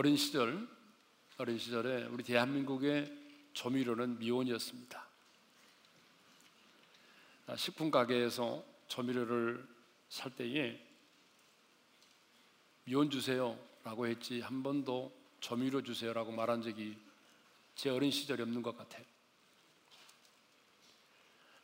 어린 0.00 0.16
시절 0.16 0.66
어린 1.36 1.58
시절에 1.58 2.04
우리 2.04 2.24
대한민국의 2.24 3.14
조미료는 3.52 4.18
미원이었습니다. 4.18 5.06
아, 7.48 7.56
식품 7.56 7.90
가게에서 7.90 8.64
조미료를 8.88 9.62
살 10.08 10.34
때에 10.34 10.82
미원 12.84 13.10
주세요라고 13.10 14.06
했지 14.06 14.40
한 14.40 14.62
번도 14.62 15.14
조미료 15.40 15.82
주세요라고 15.82 16.32
말한 16.32 16.62
적이 16.62 16.96
제 17.74 17.90
어린 17.90 18.10
시절이 18.10 18.40
없는 18.40 18.62
것 18.62 18.78
같아요. 18.78 19.04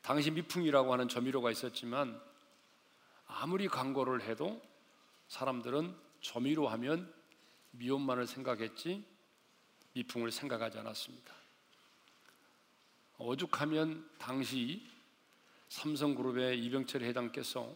당시 0.02 0.30
미풍이라고 0.30 0.92
하는 0.92 1.08
조미료가 1.08 1.50
있었지만 1.52 2.20
아무리 3.28 3.66
광고를 3.66 4.20
해도 4.24 4.62
사람들은 5.28 5.96
조미료 6.20 6.68
하면 6.68 7.15
미원만을 7.78 8.26
생각했지 8.26 9.04
미풍을 9.92 10.30
생각하지 10.30 10.78
않았습니다. 10.78 11.34
오죽하면 13.18 14.08
당시 14.18 14.86
삼성그룹의 15.68 16.62
이병철 16.64 17.02
회장께서 17.02 17.74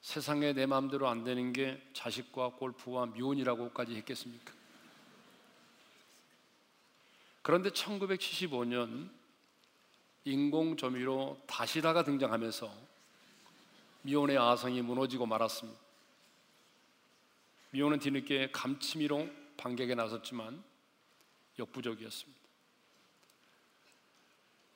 세상에 0.00 0.52
내 0.52 0.66
마음대로 0.66 1.08
안 1.08 1.24
되는 1.24 1.52
게 1.52 1.82
자식과 1.92 2.50
골프와 2.50 3.06
미혼이라고까지 3.06 3.96
했겠습니까? 3.96 4.54
그런데 7.42 7.70
1975년 7.70 9.10
인공조미료 10.24 11.40
다시다가 11.46 12.04
등장하면서 12.04 12.72
미혼의 14.02 14.38
아성이 14.38 14.82
무너지고 14.82 15.26
말았습니다. 15.26 15.85
미혼은 17.76 17.98
뒤늦게 17.98 18.52
감치미로 18.52 19.28
반격에 19.58 19.94
나섰지만 19.94 20.64
역부족이었습니다. 21.58 22.40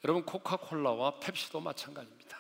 여러분 0.05 0.27
코카콜라와 0.27 1.19
펩시도 1.19 1.61
마찬가지입니다. 1.61 2.39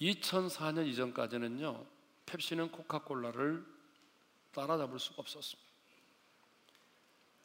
2004년 0.00 0.86
이전까지는요, 0.86 1.84
펩시는 2.26 2.70
코카콜라를 2.70 3.66
따라잡을 4.52 5.00
수가 5.00 5.22
없었습니다. 5.22 5.72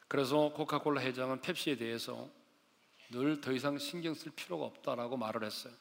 그래서 0.06 0.52
코카콜라 0.52 1.02
회장은 1.02 1.40
펩시에 1.40 1.76
대해서 1.76 2.30
늘 3.10 3.40
더 3.40 3.50
이상 3.50 3.76
신경 3.76 4.14
쓸 4.14 4.30
필요가 4.30 4.66
없다라고 4.66 5.16
말을 5.16 5.42
했어요. 5.42 5.74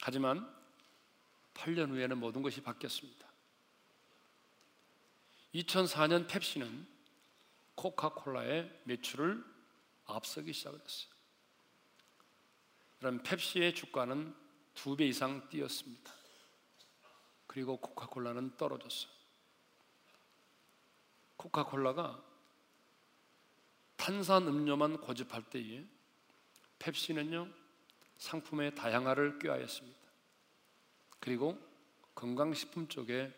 하지만 0.00 0.50
8년 1.52 1.90
후에는 1.90 2.16
모든 2.16 2.40
것이 2.40 2.62
바뀌었습니다. 2.62 3.31
2004년 5.54 6.26
펩시는 6.28 6.86
코카콜라의 7.74 8.80
매출을 8.84 9.44
앞서기 10.06 10.52
시작했어요. 10.52 11.12
그럼 12.98 13.22
펩시의 13.22 13.74
주가는 13.74 14.34
두 14.74 14.96
배 14.96 15.06
이상 15.06 15.48
뛰었습니다. 15.48 16.12
그리고 17.46 17.76
코카콜라는 17.76 18.56
떨어졌어요. 18.56 19.12
코카콜라가 21.36 22.22
탄산 23.96 24.46
음료만 24.46 25.00
고집할 25.00 25.50
때에 25.50 25.84
펩시는요 26.78 27.48
상품의 28.16 28.74
다양화를 28.74 29.38
꾀하였습니다. 29.38 30.00
그리고 31.20 31.58
건강식품 32.14 32.88
쪽에 32.88 33.32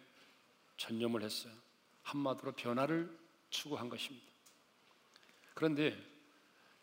전념을 0.76 1.22
했어요. 1.22 1.63
한마디로 2.04 2.52
변화를 2.52 3.18
추구한 3.50 3.88
것입니다. 3.88 4.26
그런데 5.54 5.96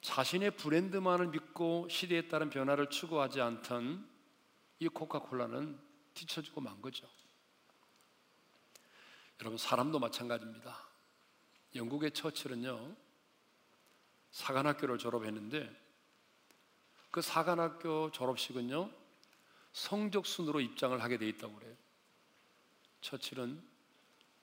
자신의 0.01 0.57
브랜드만을 0.57 1.27
믿고 1.27 1.87
시대에 1.89 2.27
따른 2.27 2.49
변화를 2.49 2.89
추구하지 2.89 3.39
않던 3.39 4.09
이 4.79 4.87
코카콜라는 4.87 5.79
뒤처지고 6.13 6.61
만 6.61 6.81
거죠. 6.81 7.07
여러분, 9.39 9.57
사람도 9.57 9.99
마찬가지입니다. 9.99 10.87
영국의 11.75 12.11
처칠은요, 12.11 12.95
사관학교를 14.31 14.97
졸업했는데, 14.97 15.69
그 17.11 17.21
사관학교 17.21 18.11
졸업식은요, 18.11 18.91
성적 19.73 20.25
순으로 20.25 20.61
입장을 20.61 21.01
하게 21.01 21.17
돼 21.17 21.27
있다고 21.29 21.55
그래요. 21.55 21.75
처칠은 23.01 23.70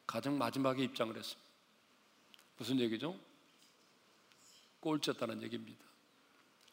가장 0.09 0.39
마지막에 0.39 0.83
입장을 0.83 1.15
했습니다. 1.15 1.49
무슨 2.57 2.81
얘기죠? 2.81 3.15
꼴찌였다는 4.81 5.43
얘기입니다. 5.43 5.85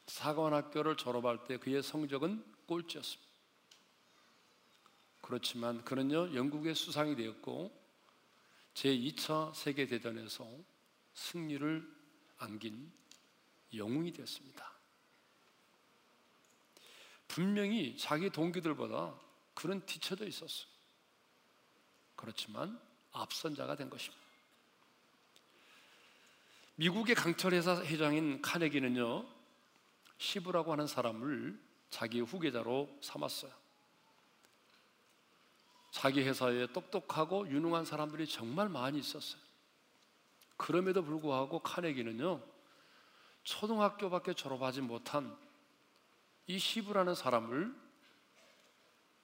사관학교를 0.07 0.95
졸업할 0.95 1.43
때 1.43 1.57
그의 1.57 1.83
성적은 1.83 2.43
꼴찌였습니다. 2.65 3.29
그렇지만 5.21 5.83
그는요, 5.83 6.33
영국의 6.33 6.75
수상이 6.75 7.15
되었고, 7.15 7.77
제2차 8.73 9.53
세계대전에서 9.53 10.47
승리를 11.13 11.93
안긴 12.37 12.89
영웅이 13.73 14.13
되었습니다. 14.13 14.71
분명히 17.27 17.97
자기 17.97 18.29
동기들보다 18.29 19.19
그는 19.55 19.85
뒤쳐져 19.85 20.25
있었어요. 20.25 20.67
그렇지만 22.15 22.79
앞선 23.15 23.55
자가 23.55 23.75
된 23.75 23.89
것입니다. 23.89 24.23
미국의 26.75 27.15
강철회사 27.15 27.83
회장인 27.83 28.41
카네기는요, 28.41 29.25
시부라고 30.17 30.73
하는 30.73 30.87
사람을 30.87 31.59
자기 31.89 32.19
후계자로 32.19 32.99
삼았어요. 33.01 33.51
자기 35.91 36.21
회사에 36.23 36.67
똑똑하고 36.67 37.47
유능한 37.47 37.85
사람들이 37.85 38.27
정말 38.27 38.67
많이 38.67 38.99
있었어요. 38.99 39.41
그럼에도 40.57 41.01
불구하고 41.03 41.59
카네기는요, 41.59 42.43
초등학교밖에 43.43 44.33
졸업하지 44.33 44.81
못한 44.81 45.37
이 46.47 46.59
시부라는 46.59 47.15
사람을 47.15 47.73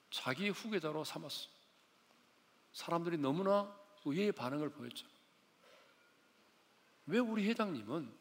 자기 0.09 0.49
후계자로 0.49 1.03
삼았어요. 1.03 1.49
사람들이 2.71 3.17
너무나 3.17 3.80
의외의 4.05 4.31
반응을 4.31 4.69
보였죠. 4.69 5.07
왜 7.07 7.19
우리 7.19 7.47
회장님은 7.47 8.11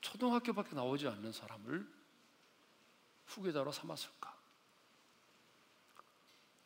초등학교밖에 0.00 0.74
나오지 0.74 1.08
않는 1.08 1.32
사람을 1.32 1.86
후계자로 3.26 3.72
삼았을까? 3.72 4.36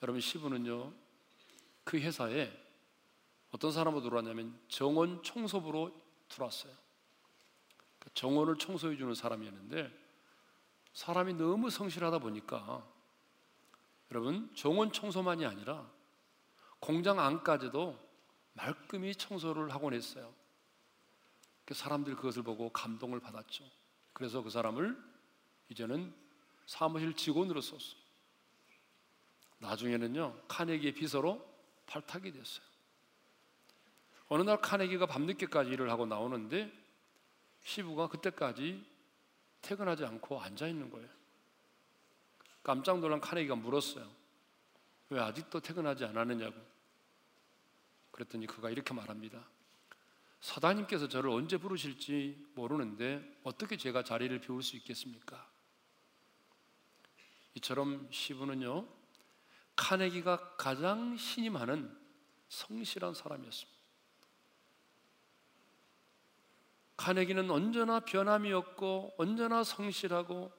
여러분 0.02 0.20
시부는요 0.20 0.92
그 1.84 1.98
회사에 1.98 2.50
어떤 3.50 3.72
사람으로 3.72 4.02
들어왔냐면 4.02 4.58
정원 4.68 5.22
청소부로 5.22 5.98
들어왔어요. 6.28 6.72
그 7.98 8.12
정원을 8.14 8.56
청소해 8.56 8.96
주는 8.96 9.14
사람이었는데 9.14 9.98
사람이 10.92 11.34
너무 11.34 11.70
성실하다 11.70 12.18
보니까 12.18 12.86
여러분 14.10 14.50
정원 14.54 14.92
청소만이 14.92 15.44
아니라 15.44 15.90
공장 16.80 17.20
안까지도 17.20 17.98
말끔히 18.54 19.14
청소를 19.14 19.72
하곤 19.72 19.94
했어요. 19.94 20.34
사람들이 21.70 22.16
그것을 22.16 22.42
보고 22.42 22.70
감동을 22.70 23.20
받았죠. 23.20 23.64
그래서 24.12 24.42
그 24.42 24.50
사람을 24.50 25.00
이제는 25.68 26.12
사무실 26.66 27.14
직원으로 27.14 27.60
썼어요. 27.60 28.00
나중에는요, 29.58 30.42
카네기의 30.48 30.94
비서로 30.94 31.46
발탁이 31.86 32.32
됐어요. 32.32 32.64
어느 34.28 34.42
날 34.42 34.60
카네기가 34.60 35.06
밤늦게까지 35.06 35.70
일을 35.70 35.90
하고 35.90 36.06
나오는데 36.06 36.72
시부가 37.62 38.08
그때까지 38.08 38.84
퇴근하지 39.60 40.04
않고 40.04 40.40
앉아 40.40 40.66
있는 40.66 40.90
거예요. 40.90 41.08
깜짝 42.62 43.00
놀란 43.00 43.20
카네기가 43.20 43.56
물었어요. 43.56 44.19
왜 45.10 45.20
아직도 45.20 45.60
퇴근하지 45.60 46.04
않았느냐고. 46.04 46.56
그랬더니 48.12 48.46
그가 48.46 48.70
이렇게 48.70 48.94
말합니다. 48.94 49.44
사장님께서 50.40 51.08
저를 51.08 51.30
언제 51.30 51.58
부르실지 51.58 52.52
모르는데 52.54 53.40
어떻게 53.42 53.76
제가 53.76 54.02
자리를 54.04 54.40
비울 54.40 54.62
수 54.62 54.76
있겠습니까? 54.76 55.48
이처럼 57.54 58.08
시부는요, 58.10 58.86
카네기가 59.76 60.56
가장 60.56 61.16
신임하는 61.16 61.98
성실한 62.48 63.14
사람이었습니다. 63.14 63.80
카네기는 66.96 67.50
언제나 67.50 68.00
변함이 68.00 68.52
없고 68.52 69.14
언제나 69.18 69.64
성실하고 69.64 70.52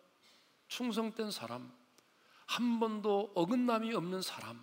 충성된 0.68 1.32
사람, 1.32 1.72
한 2.52 2.82
번도 2.82 3.32
어긋남이 3.34 3.94
없는 3.94 4.22
사람, 4.22 4.62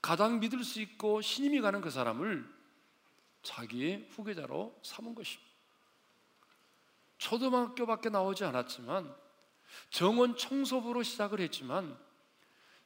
가장 0.00 0.38
믿을 0.38 0.62
수 0.62 0.80
있고 0.80 1.22
신임이 1.22 1.60
가는 1.60 1.80
그 1.80 1.90
사람을 1.90 2.48
자기의 3.42 4.06
후계자로 4.10 4.78
삼은 4.84 5.16
것입니다. 5.16 5.50
초등학교밖에 7.18 8.10
나오지 8.10 8.44
않았지만 8.44 9.12
정원 9.90 10.36
청소부로 10.36 11.02
시작을 11.02 11.40
했지만 11.40 11.98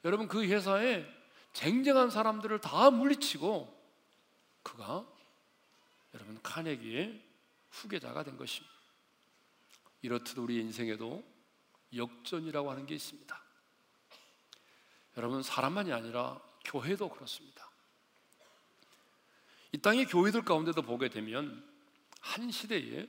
여러분 0.04 0.26
그 0.26 0.42
회사에 0.42 1.04
쟁쟁한 1.52 2.08
사람들을 2.08 2.62
다 2.62 2.90
물리치고 2.90 3.76
그가 4.62 5.06
여러분 6.14 6.40
카네기의 6.42 7.22
후계자가 7.72 8.22
된 8.22 8.38
것입니다. 8.38 8.74
이렇듯 10.00 10.38
우리 10.38 10.60
인생에도 10.60 11.22
역전이라고 11.94 12.70
하는 12.70 12.86
게 12.86 12.94
있습니다. 12.94 13.47
여러분 15.18 15.42
사람만이 15.42 15.92
아니라 15.92 16.40
교회도 16.64 17.08
그렇습니다. 17.08 17.68
이 19.72 19.78
땅의 19.78 20.06
교회들 20.06 20.44
가운데도 20.44 20.82
보게 20.82 21.08
되면 21.08 21.68
한 22.20 22.52
시대에 22.52 23.08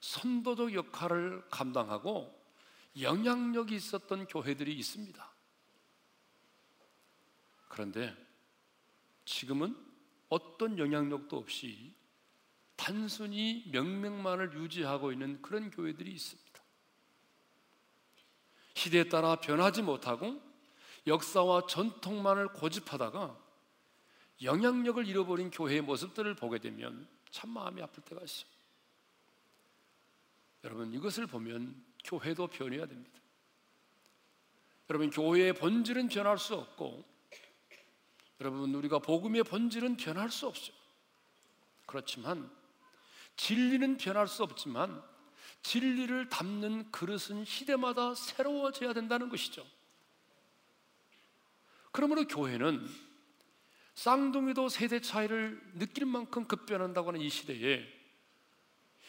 선도적 0.00 0.74
역할을 0.74 1.48
감당하고 1.48 2.36
영향력이 3.00 3.76
있었던 3.76 4.26
교회들이 4.26 4.74
있습니다. 4.74 5.32
그런데 7.68 8.12
지금은 9.24 9.76
어떤 10.30 10.78
영향력도 10.78 11.36
없이 11.36 11.94
단순히 12.74 13.68
명맥만을 13.70 14.54
유지하고 14.54 15.12
있는 15.12 15.40
그런 15.42 15.70
교회들이 15.70 16.10
있습니다. 16.10 16.50
시대에 18.74 19.08
따라 19.08 19.36
변하지 19.36 19.82
못하고 19.82 20.49
역사와 21.06 21.66
전통만을 21.66 22.48
고집하다가 22.48 23.38
영향력을 24.42 25.06
잃어버린 25.06 25.50
교회의 25.50 25.82
모습들을 25.82 26.34
보게 26.34 26.58
되면 26.58 27.08
참 27.30 27.50
마음이 27.50 27.82
아플 27.82 28.02
때가 28.02 28.22
있어요. 28.22 28.50
여러분 30.64 30.92
이것을 30.92 31.26
보면 31.26 31.82
교회도 32.04 32.48
변해야 32.48 32.86
됩니다. 32.86 33.20
여러분 34.88 35.10
교회의 35.10 35.54
본질은 35.54 36.08
변할 36.08 36.38
수 36.38 36.54
없고 36.54 37.04
여러분 38.40 38.74
우리가 38.74 38.98
복음의 38.98 39.44
본질은 39.44 39.96
변할 39.96 40.30
수 40.30 40.46
없어요. 40.46 40.74
그렇지만 41.86 42.50
진리는 43.36 43.96
변할 43.96 44.26
수 44.26 44.42
없지만 44.42 45.02
진리를 45.62 46.28
담는 46.28 46.90
그릇은 46.90 47.44
시대마다 47.44 48.14
새로워져야 48.14 48.92
된다는 48.92 49.28
것이죠. 49.28 49.66
그러므로 51.92 52.26
교회는 52.26 52.86
쌍둥이도 53.94 54.68
세대 54.68 55.00
차이를 55.00 55.60
느낄 55.74 56.06
만큼 56.06 56.46
급변한다고 56.46 57.08
하는 57.08 57.20
이 57.20 57.28
시대에 57.28 57.86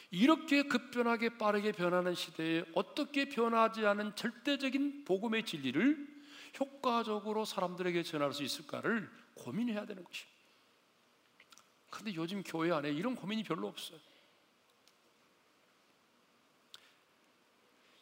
이렇게 0.10 0.64
급변하게 0.64 1.38
빠르게 1.38 1.72
변하는 1.72 2.14
시대에 2.14 2.66
어떻게 2.74 3.30
변하지 3.30 3.86
않은 3.86 4.16
절대적인 4.16 5.06
복음의 5.06 5.46
진리를 5.46 6.22
효과적으로 6.60 7.46
사람들에게 7.46 8.04
전할 8.04 8.34
수 8.34 8.44
있을까를 8.44 9.10
고민해야 9.36 9.86
되는 9.86 10.04
것입니다. 10.04 10.42
그런데 11.90 12.16
요즘 12.16 12.44
교회 12.44 12.72
안에 12.72 12.92
이런 12.92 13.16
고민이 13.16 13.44
별로 13.44 13.68
없어요. 13.68 14.00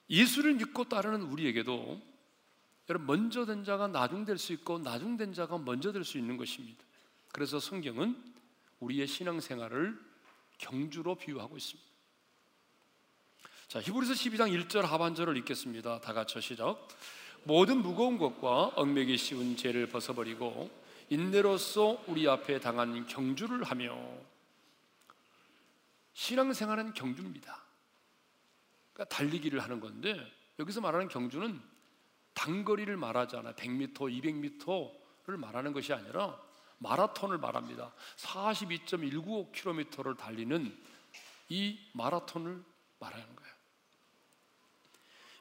예수를 0.09 0.55
믿고 0.55 0.85
따르는 0.85 1.21
우리에게도 1.21 2.08
여러분 2.89 3.05
먼저 3.05 3.45
된 3.45 3.63
자가 3.63 3.87
나중 3.87 4.25
될 4.25 4.37
수 4.37 4.51
있고 4.53 4.79
나중 4.79 5.15
된 5.15 5.31
자가 5.33 5.57
먼저 5.59 5.91
될 5.91 6.03
수 6.03 6.17
있는 6.17 6.37
것입니다. 6.37 6.83
그래서 7.31 7.59
성경은 7.59 8.17
우리의 8.79 9.07
신앙 9.07 9.39
생활을 9.39 9.99
경주로 10.57 11.15
비유하고 11.15 11.55
있습니다. 11.57 11.89
자, 13.67 13.79
히브리서 13.81 14.13
12장 14.13 14.67
1절 14.67 14.81
하반절을 14.81 15.37
읽겠습니다. 15.37 16.01
다 16.01 16.13
같이 16.13 16.41
시작. 16.41 16.87
모든 17.43 17.83
무거운 17.83 18.17
것과 18.17 18.71
얽매기 18.75 19.15
쉬운 19.17 19.55
죄를 19.55 19.87
벗어버리고 19.87 20.71
인내로서 21.09 22.03
우리 22.07 22.27
앞에 22.27 22.59
당한 22.59 23.05
경주를 23.05 23.63
하며 23.63 23.95
신앙생활은 26.13 26.93
경주입니다. 26.93 27.63
그러니까 28.93 29.15
달리기를 29.15 29.59
하는 29.59 29.79
건데 29.79 30.19
여기서 30.57 30.81
말하는 30.81 31.07
경주는 31.07 31.61
단거리를 32.39 32.95
말하지 32.95 33.35
않아 33.35 33.51
100m, 33.53 33.93
200m를 33.93 35.35
말하는 35.35 35.73
것이 35.73 35.91
아니라 35.91 36.39
마라톤을 36.77 37.37
말합니다. 37.37 37.93
42.195km를 38.15 40.17
달리는 40.17 40.73
이 41.49 41.77
마라톤을 41.91 42.63
말하는 42.99 43.35
거예요. 43.35 43.53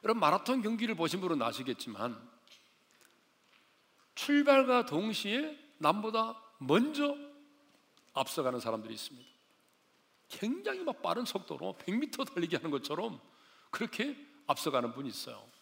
여러분 0.03 0.19
마라톤 0.19 0.61
경기를 0.61 0.95
보신 0.95 1.21
분은 1.21 1.41
아시겠지만 1.41 2.19
출발과 4.15 4.85
동시에 4.85 5.57
남보다 5.77 6.43
먼저 6.57 7.15
앞서가는 8.13 8.59
사람들이 8.59 8.93
있습니다. 8.93 9.29
굉장히 10.27 10.83
막 10.83 11.01
빠른 11.01 11.23
속도로 11.23 11.77
100m 11.79 12.33
달리기 12.33 12.57
하는 12.57 12.71
것처럼 12.71 13.21
그렇게 13.71 14.17
앞서가는 14.47 14.93
분이 14.93 15.07
있어요. 15.07 15.58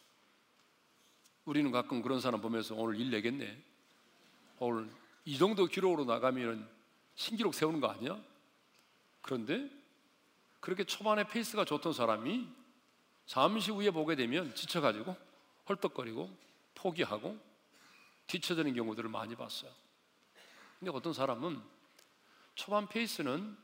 우리는 1.47 1.71
가끔 1.71 2.01
그런 2.01 2.19
사람 2.19 2.41
보면서 2.41 2.75
오늘 2.75 2.99
일 2.99 3.09
내겠네. 3.09 3.57
오늘 4.59 4.89
이 5.23 5.37
정도 5.37 5.65
기록으로 5.65 6.03
나가면 6.03 6.69
신기록 7.15 7.55
세우는 7.55 7.79
거 7.79 7.87
아니야? 7.87 8.21
그런데 9.21 9.69
그렇게 10.59 10.83
초반에 10.83 11.25
페이스가 11.25 11.63
좋던 11.63 11.93
사람이 11.93 12.49
잠시 13.25 13.71
후에 13.71 13.91
보게 13.91 14.17
되면 14.17 14.53
지쳐가지고 14.55 15.15
헐떡거리고 15.69 16.29
포기하고 16.75 17.39
뒤쳐지는 18.27 18.73
경우들을 18.73 19.09
많이 19.09 19.33
봤어요. 19.33 19.71
근데 20.79 20.91
어떤 20.91 21.13
사람은 21.13 21.61
초반 22.55 22.89
페이스는 22.89 23.57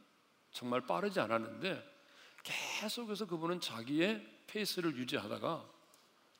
정말 0.53 0.79
빠르지 0.79 1.19
않았는데 1.19 1.83
계속해서 2.43 3.25
그분은 3.25 3.59
자기의 3.59 4.25
페이스를 4.47 4.95
유지하다가 4.95 5.72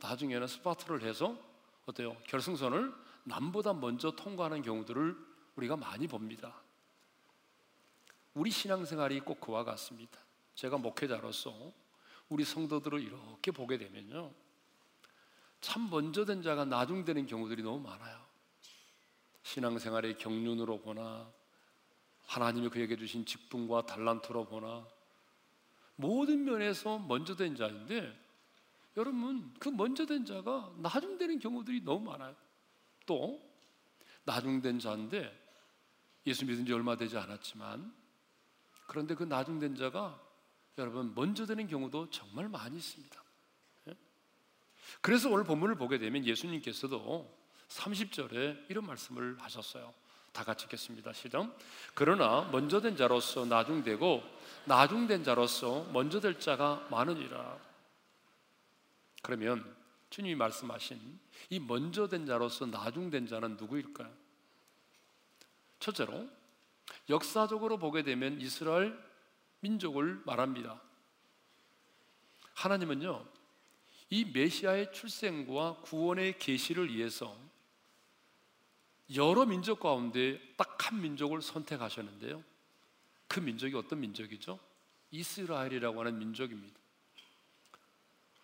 나중에는 0.03 0.48
스퍼트를 0.48 1.01
해서 1.03 1.38
어때요? 1.86 2.17
결승선을 2.27 2.93
남보다 3.24 3.74
먼저 3.74 4.12
통과하는 4.12 4.62
경우들을 4.62 5.15
우리가 5.55 5.77
많이 5.77 6.07
봅니다. 6.07 6.62
우리 8.33 8.51
신앙생활이 8.51 9.22
꼭 9.22 9.39
그와 9.39 9.63
같습니다. 9.63 10.19
제가 10.55 10.77
목회자로서 10.77 11.72
우리 12.27 12.43
성도들을 12.43 13.01
이렇게 13.01 13.51
보게 13.51 13.77
되면요. 13.77 14.31
참 15.62 15.89
먼저 15.89 16.25
된 16.25 16.41
자가 16.41 16.65
나중 16.65 17.05
되는 17.05 17.25
경우들이 17.25 17.63
너무 17.63 17.79
많아요. 17.79 18.22
신앙생활의 19.43 20.17
경륜으로 20.17 20.81
보나 20.81 21.31
하나님이 22.25 22.69
그에게 22.69 22.98
주신 22.98 23.25
직분과 23.25 23.86
달란트로 23.86 24.45
보나 24.45 24.86
모든 25.95 26.43
면에서 26.43 27.00
먼저 27.00 27.36
된 27.36 27.55
자인데 27.55 28.23
여러분 28.97 29.53
그 29.59 29.69
먼저 29.69 30.05
된 30.05 30.25
자가 30.25 30.73
나중 30.77 31.17
되는 31.17 31.39
경우들이 31.39 31.81
너무 31.83 32.12
많아요. 32.12 32.35
또 33.05 33.41
나중 34.23 34.62
된 34.62 34.79
자인데 34.79 35.41
예수 36.25 36.45
믿은 36.45 36.65
지 36.65 36.73
얼마 36.73 36.95
되지 36.95 37.17
않았지만 37.17 37.93
그런데 38.88 39.15
그 39.15 39.23
나중 39.23 39.59
된 39.59 39.75
자가 39.75 40.21
여러분 40.77 41.13
먼저 41.15 41.45
되는 41.45 41.67
경우도 41.67 42.09
정말 42.09 42.50
많이 42.50 42.77
있습니다. 42.77 43.23
예? 43.89 43.97
그래서 45.01 45.29
오늘 45.29 45.43
본문을 45.43 45.75
보게 45.75 45.97
되면 45.97 46.25
예수님께서도 46.25 47.43
30절에 47.67 48.69
이런 48.69 48.85
말씀을 48.85 49.38
하셨어요. 49.39 49.93
다 50.31 50.43
같이 50.43 50.65
읽겠습니다. 50.65 51.13
시작. 51.13 51.55
그러나 51.93 52.50
먼저 52.51 52.81
된 52.81 52.95
자로서 52.95 53.45
나중되고 53.45 54.23
나중된 54.65 55.23
자로서 55.23 55.83
먼저 55.91 56.19
될 56.19 56.39
자가 56.39 56.88
많으니라. 56.89 57.73
그러면 59.24 59.75
주님이 60.12 60.36
말씀하신 60.36 61.20
이 61.50 61.60
먼저 61.60 62.08
된 62.08 62.27
자로서 62.27 62.68
나중 62.68 63.10
된 63.10 63.25
자는 63.25 63.58
누구일까요? 63.58 64.13
첫째로 65.80 66.30
역사적으로 67.10 67.80
보게 67.80 68.03
되면 68.03 68.39
이스라엘 68.39 68.96
민족을 69.62 70.22
말합니다. 70.25 70.80
하나님은요, 72.53 73.25
이 74.12 74.25
메시아의 74.25 74.94
출생과 74.94 75.77
구원의 75.82 76.38
계시를 76.38 76.94
위해서 76.94 77.36
여러 79.15 79.48
민족 79.48 79.80
가운데 79.80 80.39
딱 80.56 80.74
한 80.84 81.01
민족을 81.01 81.42
선택하셨는데요. 81.42 82.44
그 83.27 83.39
민족이 83.39 83.75
어떤 83.75 84.00
민족이죠? 84.00 84.60
이스라엘이라고 85.12 86.00
하는 86.00 86.20
민족입니다. 86.20 86.80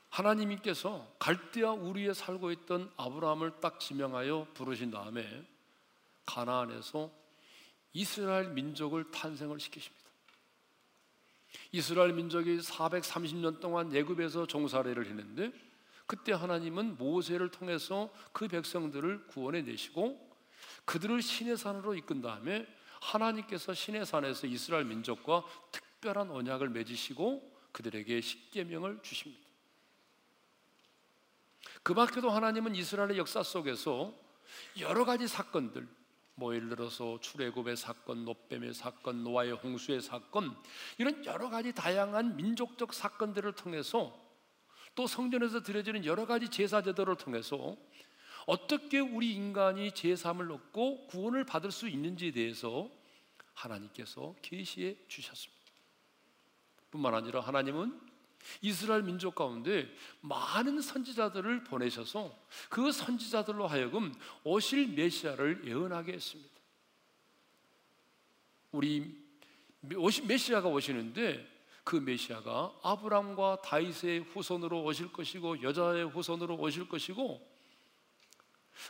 하나님께서 0.10 1.08
갈대아 1.20 1.72
우리에 1.72 2.14
살고 2.14 2.52
있던 2.52 2.92
아브라함을 2.98 3.60
딱 3.62 3.80
지명하여 3.80 4.48
부르신 4.54 4.92
다음에 4.92 5.44
가나안에서 6.26 7.12
이스라엘 7.94 8.50
민족을 8.50 9.12
탄생을 9.12 9.60
시키십니다. 9.60 10.00
이스라엘 11.72 12.14
민족이 12.14 12.58
430년 12.58 13.60
동안 13.60 13.94
예굽에서 13.94 14.46
종살이를 14.48 15.08
했는데 15.08 15.52
그때 16.06 16.34
하나님은 16.34 16.98
모세를 16.98 17.50
통해서 17.50 18.12
그 18.32 18.48
백성들을 18.48 19.28
구원해 19.28 19.62
내시고 19.62 20.28
그들을 20.86 21.22
신의 21.22 21.58
산으로 21.58 21.94
이끈 21.96 22.22
다음에 22.22 22.68
하나님께서 23.00 23.74
신의 23.74 24.06
산에서 24.06 24.48
이스라엘 24.48 24.86
민족과 24.86 25.44
특별한 25.72 26.32
언약을 26.32 26.70
맺으시고 26.70 27.58
그들에게 27.72 28.22
십계명을 28.22 29.00
주십니다. 29.04 29.49
그 31.84 31.94
밖에도 31.94 32.30
하나님은 32.30 32.76
이스라엘의 32.76 33.18
역사 33.18 33.44
속에서 33.44 34.14
여러 34.80 35.06
가지 35.06 35.28
사건들 35.28 35.88
뭐 36.36 36.56
예를 36.56 36.70
들어서 36.70 37.20
출애굽의 37.20 37.76
사건, 37.76 38.24
노뱀의 38.24 38.74
사건, 38.74 39.24
노아의 39.24 39.52
홍수의 39.52 40.02
사건 40.02 40.56
이런 40.98 41.26
여러 41.26 41.50
가지 41.50 41.74
다양한 41.74 42.38
민족적 42.38 42.94
사건들을 42.94 43.54
통해서 43.54 44.18
또 44.96 45.06
성전에서 45.06 45.64
드려지는 45.64 46.06
여러 46.06 46.26
가지 46.26 46.50
제사 46.50 46.82
제도를 46.82 47.18
통해서 47.18 47.76
어떻게 48.46 49.00
우리 49.00 49.36
인간이 49.36 49.92
제삼을 49.92 50.52
얻고 50.52 51.08
구원을 51.08 51.44
받을 51.44 51.72
수 51.72 51.88
있는지에 51.88 52.32
대해서 52.32 52.90
하나님께서 53.54 54.34
계시해 54.42 54.96
주셨습니다. 55.08 55.60
뿐만 56.90 57.14
아니라 57.14 57.42
하나님은 57.42 58.09
이스라엘 58.62 59.04
민족 59.04 59.36
가운데 59.36 59.88
많은 60.22 60.82
선지자들을 60.82 61.64
보내셔서 61.66 62.36
그 62.70 62.92
선지자들로 62.92 63.68
하여금 63.68 64.14
오실 64.44 64.90
메시아를 64.90 65.64
예언하게 65.66 66.14
했습니다. 66.14 66.52
우리 68.72 69.16
메시아가 69.82 70.68
오시는데 70.68 71.48
그 71.84 71.96
메시아가 71.96 72.72
아브람과 72.84 73.62
다윗의 73.64 74.20
후손으로 74.34 74.84
오실 74.84 75.12
것이고 75.12 75.64
여자의 75.64 76.08
후손으로 76.08 76.56
오실 76.56 76.88
것이고 76.88 77.48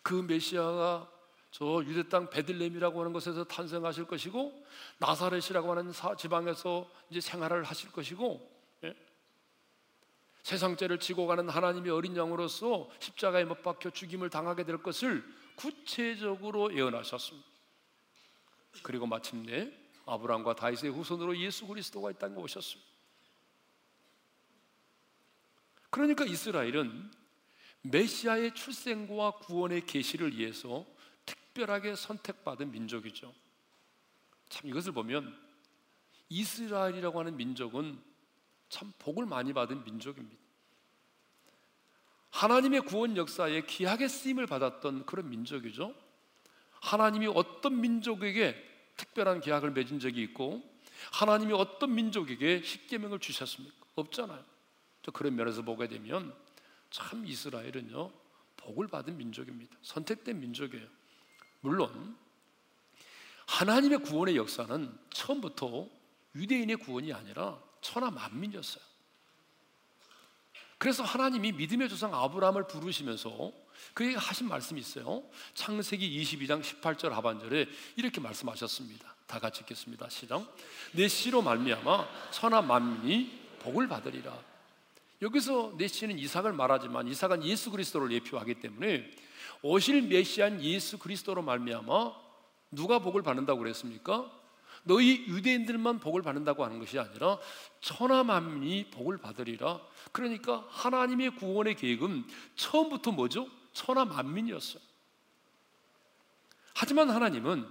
그 0.03 0.13
메시아가 0.13 1.09
저 1.51 1.81
유대 1.85 2.07
땅 2.07 2.29
베들렘이라고 2.29 2.99
하는 2.99 3.13
곳에서 3.13 3.43
탄생하실 3.43 4.05
것이고 4.05 4.65
나사렛이라고 4.99 5.71
하는 5.71 5.91
지방에서 6.17 6.89
이제 7.09 7.21
생활을 7.21 7.63
하실 7.63 7.91
것이고 7.91 8.58
세상죄를 10.43 10.99
지고 10.99 11.27
가는 11.27 11.49
하나님의 11.49 11.91
어린 11.91 12.15
양으로서 12.15 12.89
십자가에 12.99 13.45
못 13.45 13.61
박혀 13.61 13.89
죽임을 13.89 14.29
당하게 14.29 14.63
될 14.63 14.81
것을 14.81 15.23
구체적으로 15.55 16.73
예언하셨습니다. 16.73 17.47
그리고 18.83 19.05
마침내 19.05 19.71
아브라함과 20.05 20.55
다윗의 20.55 20.91
후손으로 20.91 21.37
예수 21.37 21.67
그리스도가 21.67 22.11
이 22.11 22.13
땅에 22.15 22.35
오셨습니다. 22.35 22.89
그러니까 25.89 26.23
이스라엘은 26.23 27.11
메시아의 27.81 28.55
출생과 28.55 29.31
구원의 29.39 29.85
계시를 29.85 30.37
위해서 30.37 30.85
특별하게 31.25 31.95
선택받은 31.95 32.71
민족이죠. 32.71 33.33
참 34.49 34.69
이것을 34.69 34.91
보면 34.91 35.37
이스라엘이라고 36.29 37.19
하는 37.19 37.37
민족은 37.37 38.08
참 38.69 38.93
복을 38.99 39.25
많이 39.25 39.53
받은 39.53 39.83
민족입니다. 39.83 40.37
하나님의 42.31 42.81
구원 42.81 43.17
역사에 43.17 43.61
귀하게 43.61 44.07
쓰임을 44.07 44.45
받았던 44.45 45.05
그런 45.05 45.29
민족이죠. 45.29 45.93
하나님이 46.81 47.27
어떤 47.27 47.81
민족에게 47.81 48.55
특별한 48.95 49.41
계약을 49.41 49.71
맺은 49.71 49.99
적이 49.99 50.21
있고 50.23 50.61
하나님이 51.11 51.53
어떤 51.53 51.95
민족에게 51.95 52.61
십계명을 52.61 53.19
주셨습니까? 53.19 53.75
없잖아요. 53.95 54.43
그런 55.13 55.35
면에서 55.35 55.63
보게 55.63 55.87
되면 55.87 56.35
참 56.91 57.25
이스라엘은요 57.25 58.11
복을 58.57 58.87
받은 58.87 59.17
민족입니다. 59.17 59.75
선택된 59.81 60.39
민족이에요. 60.39 60.87
물론 61.61 62.15
하나님의 63.47 63.99
구원의 64.03 64.37
역사는 64.37 64.95
처음부터 65.09 65.87
유대인의 66.35 66.75
구원이 66.77 67.11
아니라 67.11 67.59
천하 67.81 68.11
만민이었어요. 68.11 68.83
그래서 70.77 71.03
하나님이 71.03 71.51
믿음의 71.51 71.89
조상 71.89 72.15
아브라함을 72.15 72.67
부르시면서 72.67 73.51
그에게 73.93 74.15
하신 74.15 74.47
말씀이 74.47 74.79
있어요. 74.79 75.23
창세기 75.53 76.23
22장 76.23 76.61
18절 76.61 77.09
하반절에 77.09 77.67
이렇게 77.97 78.21
말씀하셨습니다. 78.21 79.13
다 79.27 79.39
같이 79.39 79.61
읽겠습니다. 79.61 80.09
시작. 80.09 80.55
내 80.93 81.07
씨로 81.07 81.41
말미암아 81.41 82.31
천하 82.31 82.61
만민이 82.61 83.39
복을 83.59 83.87
받으리라. 83.87 84.35
여기서 85.21 85.73
내 85.77 85.87
씨는 85.87 86.17
이삭을 86.17 86.53
말하지만 86.53 87.07
이삭은 87.09 87.43
예수 87.43 87.71
그리스도를 87.71 88.11
예표하기 88.13 88.61
때문에 88.61 89.11
오실 89.61 90.03
메시안 90.03 90.63
예수 90.63 90.97
그리스도로 90.97 91.41
말미암아 91.41 92.13
누가 92.71 92.99
복을 92.99 93.21
받는다고 93.21 93.59
그랬습니까? 93.59 94.31
너희 94.83 95.25
유대인들만 95.27 95.99
복을 95.99 96.21
받는다고 96.21 96.63
하는 96.63 96.79
것이 96.79 96.97
아니라 96.97 97.37
천하 97.81 98.23
만민이 98.23 98.89
복을 98.91 99.17
받으리라. 99.17 99.79
그러니까 100.11 100.65
하나님의 100.69 101.35
구원의 101.35 101.75
계획은 101.75 102.25
처음부터 102.55 103.11
뭐죠? 103.11 103.47
천하 103.73 104.05
만민이었어요. 104.05 104.81
하지만 106.73 107.09
하나님은 107.09 107.67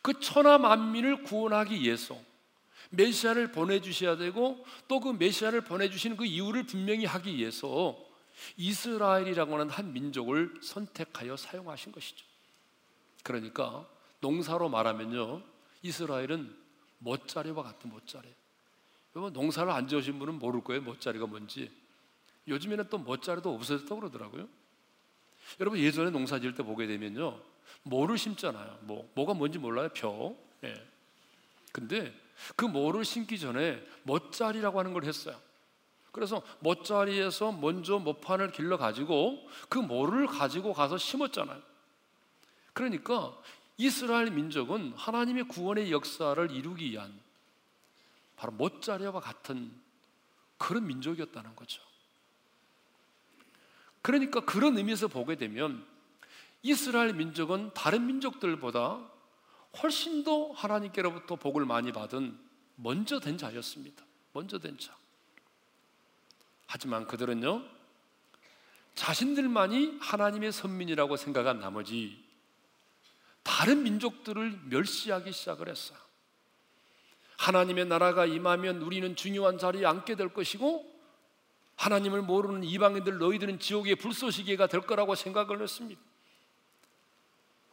그 0.00 0.20
천하 0.20 0.58
만민을 0.58 1.24
구원하기 1.24 1.80
위해서 1.80 2.18
메시아를 2.90 3.52
보내주셔야 3.52 4.16
되고 4.16 4.64
또 4.88 5.00
그 5.00 5.10
메시아를 5.10 5.62
보내주시는 5.62 6.16
그 6.16 6.24
이유를 6.24 6.64
분명히 6.64 7.04
하기 7.04 7.36
위해서 7.36 7.98
이스라엘이라고 8.56 9.54
하는 9.54 9.70
한 9.70 9.92
민족을 9.92 10.54
선택하여 10.62 11.36
사용하신 11.36 11.92
것이죠. 11.92 12.24
그러니까 13.22 13.86
농사로 14.20 14.68
말하면요. 14.68 15.42
이스라엘은 15.84 16.56
멋자리와 16.98 17.62
같은 17.62 17.90
멋자리. 17.90 18.26
여러분 19.14 19.32
농사를 19.32 19.70
안 19.70 19.86
지으신 19.86 20.18
분은 20.18 20.38
모를 20.38 20.64
거예요. 20.64 20.82
멋자리가 20.82 21.26
뭔지. 21.26 21.70
요즘에는 22.48 22.88
또 22.88 22.98
멋자리도 22.98 23.54
없어졌다고 23.54 24.00
그러더라고요. 24.00 24.48
여러분 25.60 25.78
예전에 25.78 26.10
농사 26.10 26.40
지을 26.40 26.54
때 26.54 26.62
보게 26.62 26.86
되면요. 26.86 27.38
모를 27.82 28.16
심잖아요. 28.16 28.78
뭐, 28.82 29.10
뭐가 29.14 29.34
뭔지 29.34 29.58
몰라요. 29.58 29.90
벼. 29.90 30.34
예. 30.64 30.74
근데 31.70 32.14
그 32.56 32.64
모를 32.64 33.04
심기 33.04 33.38
전에 33.38 33.84
멋자리라고 34.04 34.78
하는 34.78 34.94
걸 34.94 35.04
했어요. 35.04 35.38
그래서 36.12 36.42
멋자리에서 36.60 37.52
먼저 37.52 37.98
모판을 37.98 38.52
길러 38.52 38.78
가지고 38.78 39.46
그 39.68 39.78
모를 39.78 40.26
가지고 40.26 40.72
가서 40.72 40.96
심었잖아요. 40.96 41.60
그러니까 42.72 43.36
이스라엘 43.76 44.30
민족은 44.30 44.92
하나님의 44.96 45.48
구원의 45.48 45.90
역사를 45.90 46.50
이루기 46.50 46.90
위한 46.90 47.18
바로 48.36 48.52
못자리와 48.52 49.20
같은 49.20 49.72
그런 50.58 50.86
민족이었다는 50.86 51.56
거죠. 51.56 51.82
그러니까 54.02 54.40
그런 54.40 54.76
의미에서 54.76 55.08
보게 55.08 55.36
되면 55.36 55.86
이스라엘 56.62 57.14
민족은 57.14 57.72
다른 57.74 58.06
민족들보다 58.06 59.00
훨씬 59.82 60.24
더 60.24 60.52
하나님께로부터 60.52 61.36
복을 61.36 61.64
많이 61.64 61.92
받은 61.92 62.38
먼저 62.76 63.18
된 63.18 63.36
자였습니다. 63.36 64.04
먼저 64.32 64.58
된 64.58 64.78
자. 64.78 64.96
하지만 66.66 67.06
그들은요, 67.06 67.64
자신들만이 68.94 69.98
하나님의 70.00 70.52
선민이라고 70.52 71.16
생각한 71.16 71.60
나머지 71.60 72.23
다른 73.44 73.84
민족들을 73.84 74.58
멸시하기 74.64 75.30
시작을 75.30 75.68
했어요. 75.68 75.98
하나님의 77.36 77.84
나라가 77.84 78.26
임하면 78.26 78.82
우리는 78.82 79.14
중요한 79.14 79.58
자리에 79.58 79.86
앉게 79.86 80.16
될 80.16 80.30
것이고 80.30 80.92
하나님을 81.76 82.22
모르는 82.22 82.64
이방인들 82.64 83.18
너희들은 83.18 83.58
지옥의 83.58 83.96
불쏘시개가 83.96 84.66
될 84.66 84.80
거라고 84.80 85.14
생각을 85.14 85.62
했습니다. 85.62 86.00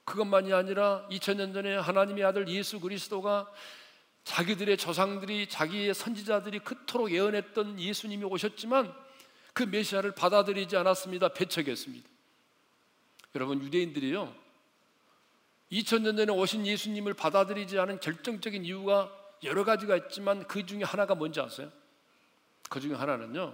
그것만이 0.04 0.52
아니라 0.52 1.08
2000년 1.10 1.54
전에 1.54 1.76
하나님의 1.78 2.24
아들 2.24 2.48
예수 2.50 2.80
그리스도가 2.80 3.50
자기들의 4.24 4.78
조상들이 4.78 5.48
자기의 5.48 5.94
선지자들이 5.94 6.60
그토록 6.60 7.12
예언했던 7.12 7.80
예수님이 7.80 8.26
오셨지만 8.26 8.94
그 9.54 9.64
메시아를 9.64 10.14
받아들이지 10.14 10.76
않았습니다. 10.76 11.30
배척했습니다. 11.30 12.10
여러분 13.36 13.64
유대인들이요 13.64 14.41
2000년 15.72 16.18
전에 16.18 16.32
오신 16.32 16.68
예수님을 16.68 17.14
받아들이지 17.14 17.80
않은 17.80 18.00
결정적인 18.00 18.66
이유가 18.66 19.12
여러 19.44 19.64
가지가 19.64 19.96
있지만 19.98 20.46
그 20.48 20.66
중에 20.66 20.84
하나가 20.84 21.16
뭔지 21.16 21.40
아세요? 21.40 21.72
그 22.70 22.80
중에 22.80 22.94
하나는요. 22.94 23.54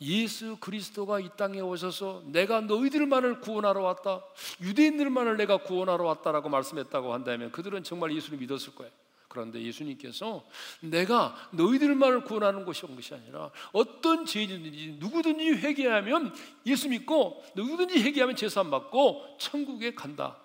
예수 0.00 0.56
그리스도가 0.60 1.20
이 1.20 1.28
땅에 1.36 1.60
오셔서 1.60 2.22
내가 2.26 2.60
너희들만을 2.60 3.40
구원하러 3.40 3.82
왔다. 3.82 4.22
유대인들만을 4.60 5.36
내가 5.36 5.58
구원하러 5.58 6.04
왔다라고 6.04 6.48
말씀했다고 6.48 7.12
한다면 7.12 7.50
그들은 7.50 7.82
정말 7.82 8.14
예수를 8.14 8.38
믿었을 8.38 8.74
거예요. 8.74 8.92
그런데 9.28 9.60
예수님께서 9.62 10.44
내가 10.80 11.34
너희들만을 11.52 12.24
구원하는 12.24 12.64
것이 12.64 12.86
온 12.86 12.96
것이 12.96 13.14
아니라 13.14 13.50
어떤 13.72 14.24
죄인든지 14.24 14.96
누구든지 14.98 15.50
회개하면 15.50 16.34
예수 16.66 16.88
믿고 16.88 17.44
누구든지 17.54 18.02
회개하면 18.02 18.36
제사함 18.36 18.70
받고 18.70 19.36
천국에 19.38 19.94
간다. 19.94 20.36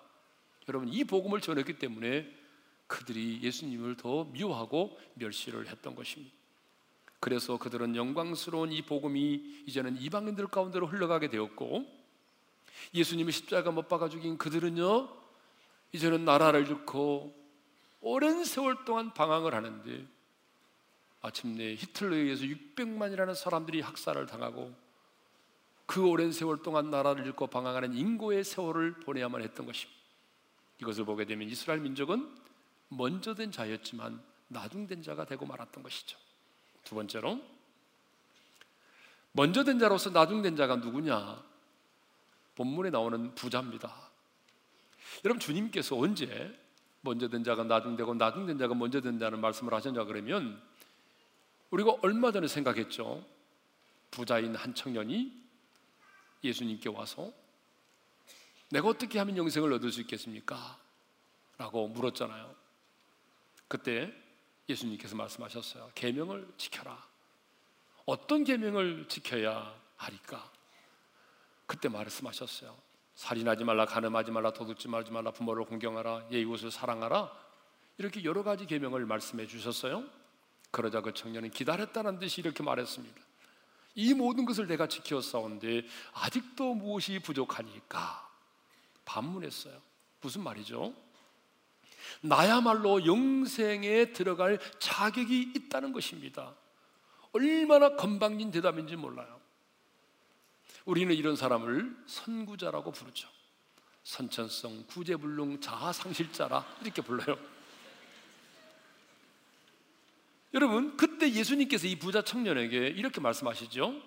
여러분 0.68 0.88
이 0.88 1.04
복음을 1.04 1.40
전했기 1.40 1.78
때문에 1.78 2.30
그들이 2.86 3.40
예수님을 3.42 3.96
더 3.96 4.24
미워하고 4.24 4.98
멸시를 5.14 5.68
했던 5.68 5.94
것입니다. 5.94 6.34
그래서 7.20 7.56
그들은 7.58 7.96
영광스러운 7.96 8.72
이 8.72 8.82
복음이 8.82 9.62
이제는 9.66 9.96
이방인들 10.00 10.48
가운데로 10.48 10.86
흘러가게 10.86 11.28
되었고 11.28 11.86
예수님이 12.92 13.32
십자가 13.32 13.70
못 13.70 13.88
박아 13.88 14.08
죽인 14.08 14.36
그들은요 14.36 15.08
이제는 15.92 16.24
나라를 16.24 16.68
잃고 16.68 17.34
오랜 18.02 18.44
세월 18.44 18.84
동안 18.84 19.14
방황을 19.14 19.54
하는데 19.54 20.06
아침내 21.22 21.74
히틀러에 21.74 22.18
의해서 22.18 22.44
600만이라는 22.44 23.34
사람들이 23.34 23.80
학살을 23.80 24.26
당하고 24.26 24.74
그 25.86 26.06
오랜 26.06 26.32
세월 26.32 26.62
동안 26.62 26.90
나라를 26.90 27.24
잃고 27.26 27.46
방황하는 27.46 27.94
인고의 27.94 28.44
세월을 28.44 29.00
보내야만 29.00 29.40
했던 29.40 29.64
것입니다. 29.64 30.03
이것을 30.80 31.04
보게 31.04 31.24
되면 31.24 31.48
이스라엘 31.48 31.80
민족은 31.80 32.34
먼저 32.88 33.34
된 33.34 33.50
자였지만 33.50 34.22
나중된 34.48 35.02
자가 35.02 35.24
되고 35.24 35.46
말았던 35.46 35.82
것이죠. 35.82 36.18
두 36.84 36.94
번째로 36.94 37.40
먼저 39.32 39.64
된 39.64 39.78
자로서 39.78 40.10
나중된 40.10 40.56
자가 40.56 40.76
누구냐? 40.76 41.42
본문에 42.54 42.90
나오는 42.90 43.34
부자입니다. 43.34 43.92
여러분 45.24 45.40
주님께서 45.40 45.96
언제 45.98 46.56
먼저 47.00 47.28
된 47.28 47.42
자가 47.42 47.64
나중되고 47.64 48.14
나중된 48.14 48.58
자가 48.58 48.74
먼저 48.74 49.00
된다는 49.00 49.40
말씀을 49.40 49.74
하셨냐 49.74 50.04
그러면 50.04 50.60
우리가 51.70 51.96
얼마 52.02 52.30
전에 52.30 52.46
생각했죠. 52.46 53.24
부자인 54.10 54.54
한 54.54 54.74
청년이 54.74 55.32
예수님께 56.44 56.88
와서 56.90 57.32
내가 58.74 58.88
어떻게 58.88 59.20
하면 59.20 59.36
영생을 59.36 59.72
얻을 59.74 59.92
수 59.92 60.00
있겠습니까? 60.00 60.80
라고 61.58 61.86
물었잖아요. 61.86 62.52
그때 63.68 64.12
예수님께서 64.68 65.14
말씀하셨어요. 65.14 65.92
계명을 65.94 66.48
지켜라. 66.56 67.06
어떤 68.04 68.42
계명을 68.42 69.06
지켜야 69.06 69.72
하리까? 69.96 70.50
그때 71.66 71.88
말씀하셨어요. 71.88 72.76
살인하지 73.14 73.62
말라, 73.62 73.86
간음하지 73.86 74.32
말라, 74.32 74.52
도둑질 74.52 74.90
말지 74.90 75.12
말라, 75.12 75.30
부모를 75.30 75.64
공경하라, 75.66 76.26
예 76.32 76.40
이웃을 76.40 76.72
사랑하라. 76.72 77.30
이렇게 77.98 78.24
여러 78.24 78.42
가지 78.42 78.66
계명을 78.66 79.06
말씀해 79.06 79.46
주셨어요. 79.46 80.02
그러자 80.72 81.00
그 81.00 81.14
청년은 81.14 81.50
기다렸다는 81.50 82.18
듯이 82.18 82.40
이렇게 82.40 82.64
말했습니다. 82.64 83.22
이 83.94 84.14
모든 84.14 84.44
것을 84.44 84.66
내가 84.66 84.88
지켰사온데 84.88 85.84
아직도 86.12 86.74
무엇이 86.74 87.20
부족하니까 87.20 88.33
반문했어요. 89.04 89.80
무슨 90.20 90.42
말이죠? 90.42 90.94
나야말로 92.20 93.06
영생에 93.06 94.12
들어갈 94.12 94.58
자격이 94.78 95.52
있다는 95.56 95.92
것입니다. 95.92 96.54
얼마나 97.32 97.96
건방진 97.96 98.50
대답인지 98.50 98.96
몰라요. 98.96 99.40
우리는 100.84 101.14
이런 101.14 101.34
사람을 101.36 101.96
선구자라고 102.06 102.92
부르죠. 102.92 103.28
선천성, 104.04 104.84
구제불능, 104.86 105.60
자아상실자라 105.60 106.64
이렇게 106.82 107.02
불러요. 107.02 107.38
여러분, 110.52 110.96
그때 110.96 111.32
예수님께서 111.32 111.86
이 111.88 111.98
부자 111.98 112.22
청년에게 112.22 112.88
이렇게 112.88 113.20
말씀하시죠. 113.20 114.00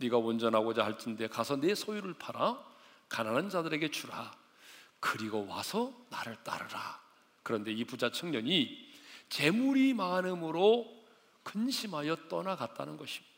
네가 0.00 0.18
원전하고자 0.18 0.84
할진대 0.84 1.28
가서 1.28 1.56
내 1.56 1.74
소유를 1.74 2.14
팔아 2.14 2.75
가난한 3.08 3.50
자들에게 3.50 3.90
주라. 3.90 4.36
그리고 5.00 5.46
와서 5.46 5.92
나를 6.10 6.42
따르라. 6.42 7.00
그런데 7.42 7.72
이 7.72 7.84
부자 7.84 8.10
청년이 8.10 8.94
재물이 9.28 9.94
많음으로 9.94 10.94
근심하여 11.42 12.28
떠나갔다는 12.28 12.96
것입니다. 12.96 13.36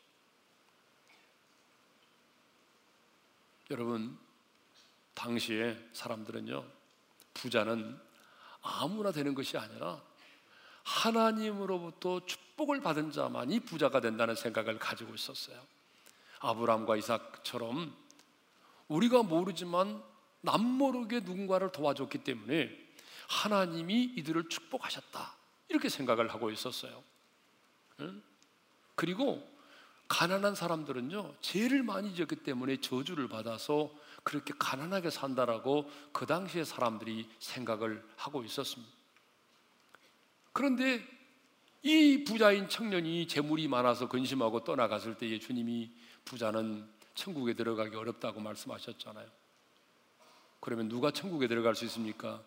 여러분, 3.71 4.17
당시에 5.13 5.77
사람들은요, 5.93 6.65
부자는 7.35 7.99
아무나 8.61 9.11
되는 9.11 9.35
것이 9.35 9.57
아니라 9.57 10.01
하나님으로부터 10.83 12.25
축복을 12.25 12.81
받은 12.81 13.11
자만이 13.11 13.59
부자가 13.59 14.01
된다는 14.01 14.33
생각을 14.33 14.79
가지고 14.79 15.13
있었어요. 15.13 15.61
아브라함과 16.39 16.95
이삭처럼 16.97 17.95
우리가 18.89 19.23
모르지만 19.23 20.03
남모르게 20.41 21.21
누군가를 21.21 21.71
도와줬기 21.71 22.19
때문에 22.19 22.69
하나님이 23.27 24.13
이들을 24.17 24.49
축복하셨다. 24.49 25.35
이렇게 25.69 25.87
생각을 25.87 26.33
하고 26.33 26.51
있었어요. 26.51 27.03
그리고 28.95 29.47
가난한 30.07 30.55
사람들은요, 30.55 31.35
죄를 31.39 31.83
많이 31.83 32.15
지었기 32.15 32.37
때문에 32.37 32.81
저주를 32.81 33.27
받아서 33.27 33.91
그렇게 34.23 34.53
가난하게 34.57 35.11
산다라고 35.11 35.89
그 36.11 36.25
당시에 36.25 36.63
사람들이 36.63 37.29
생각을 37.37 38.03
하고 38.15 38.43
있었습니다. 38.43 38.91
그런데 40.51 41.05
이 41.83 42.23
부자인 42.25 42.67
청년이 42.67 43.27
재물이 43.27 43.67
많아서 43.67 44.09
근심하고 44.09 44.63
떠나갔을 44.63 45.17
때에 45.17 45.39
주님이 45.39 45.91
부자는 46.25 46.89
천국에 47.19 47.53
들어가기 47.53 47.95
어렵다고 47.95 48.39
말씀하셨잖아요. 48.39 49.29
그러면 50.61 50.87
누가 50.87 51.11
천국에 51.11 51.47
들어갈 51.47 51.75
수 51.75 51.83
있습니까? 51.85 52.41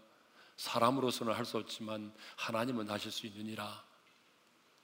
사람으로서는 0.56 1.34
할 1.34 1.44
수 1.44 1.58
없지만 1.58 2.12
하나님은 2.36 2.88
하실 2.88 3.10
수 3.10 3.26
있느니라. 3.26 3.84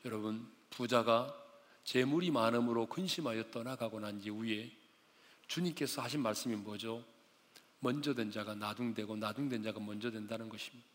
여러분, 0.05 0.51
부자가 0.71 1.35
재물이 1.85 2.31
많음으로 2.31 2.87
근심하여 2.87 3.51
떠나가고 3.51 4.01
난 4.01 4.21
이후에 4.21 4.71
주님께서 5.47 6.03
하신 6.03 6.21
말씀이 6.21 6.55
뭐죠? 6.57 7.03
먼저 7.81 8.13
된 8.13 8.31
자가 8.31 8.55
나중되고 8.55 9.17
나중된 9.17 9.63
자가 9.63 9.81
먼저 9.81 10.11
된다는 10.11 10.51
것입니다. 10.51 10.87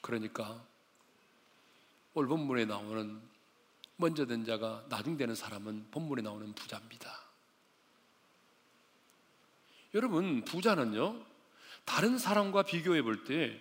그러니까 0.00 0.64
올 2.14 2.26
본문에 2.26 2.64
나오는 2.64 3.22
먼저 4.00 4.26
된 4.26 4.44
자가 4.44 4.84
나중 4.88 5.16
되는 5.16 5.34
사람은 5.34 5.88
본문에 5.90 6.22
나오는 6.22 6.52
부자입니다. 6.54 7.20
여러분, 9.94 10.44
부자는요, 10.44 11.20
다른 11.84 12.18
사람과 12.18 12.62
비교해 12.62 13.02
볼 13.02 13.24
때 13.24 13.60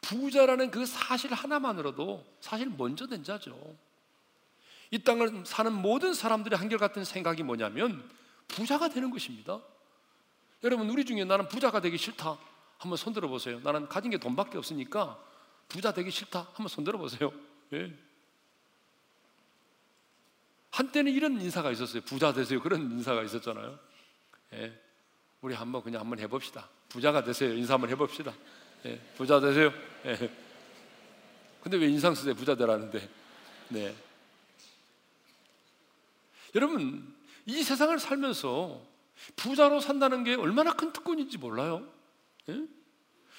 부자라는 0.00 0.70
그 0.70 0.84
사실 0.84 1.32
하나만으로도 1.32 2.24
사실 2.40 2.68
먼저 2.68 3.06
된 3.06 3.24
자죠. 3.24 3.58
이 4.90 4.98
땅을 4.98 5.44
사는 5.46 5.72
모든 5.72 6.12
사람들의 6.12 6.58
한결같은 6.58 7.04
생각이 7.04 7.42
뭐냐면 7.42 8.08
부자가 8.46 8.88
되는 8.88 9.10
것입니다. 9.10 9.60
여러분, 10.62 10.90
우리 10.90 11.04
중에 11.04 11.24
나는 11.24 11.48
부자가 11.48 11.80
되기 11.80 11.96
싫다. 11.96 12.38
한번 12.76 12.96
손 12.98 13.14
들어 13.14 13.28
보세요. 13.28 13.60
나는 13.60 13.88
가진 13.88 14.10
게 14.10 14.18
돈밖에 14.18 14.58
없으니까 14.58 15.18
부자 15.68 15.92
되기 15.92 16.10
싫다. 16.10 16.48
한번 16.52 16.68
손 16.68 16.84
들어 16.84 16.98
보세요. 16.98 17.32
예. 17.72 18.03
한때는 20.74 21.12
이런 21.12 21.40
인사가 21.40 21.70
있었어요. 21.70 22.02
부자 22.02 22.32
되세요. 22.32 22.60
그런 22.60 22.82
인사가 22.90 23.22
있었잖아요. 23.22 23.78
예. 24.54 24.80
우리 25.40 25.54
한번 25.54 25.84
그냥 25.84 26.00
한번 26.00 26.18
해봅시다. 26.18 26.68
부자가 26.88 27.22
되세요. 27.22 27.54
인사 27.54 27.74
한번 27.74 27.90
해봅시다. 27.90 28.34
예, 28.84 28.98
부자 29.16 29.38
되세요. 29.38 29.72
예. 30.06 30.30
근데 31.62 31.76
왜 31.76 31.86
인상 31.86 32.12
쓰세요? 32.14 32.34
부자 32.34 32.56
되라는데. 32.56 33.08
네. 33.68 33.94
여러분, 36.56 37.14
이 37.46 37.62
세상을 37.62 37.96
살면서 37.96 38.82
부자로 39.36 39.80
산다는 39.80 40.24
게 40.24 40.34
얼마나 40.34 40.72
큰 40.72 40.92
특권인지 40.92 41.38
몰라요? 41.38 41.86
예? 42.48 42.66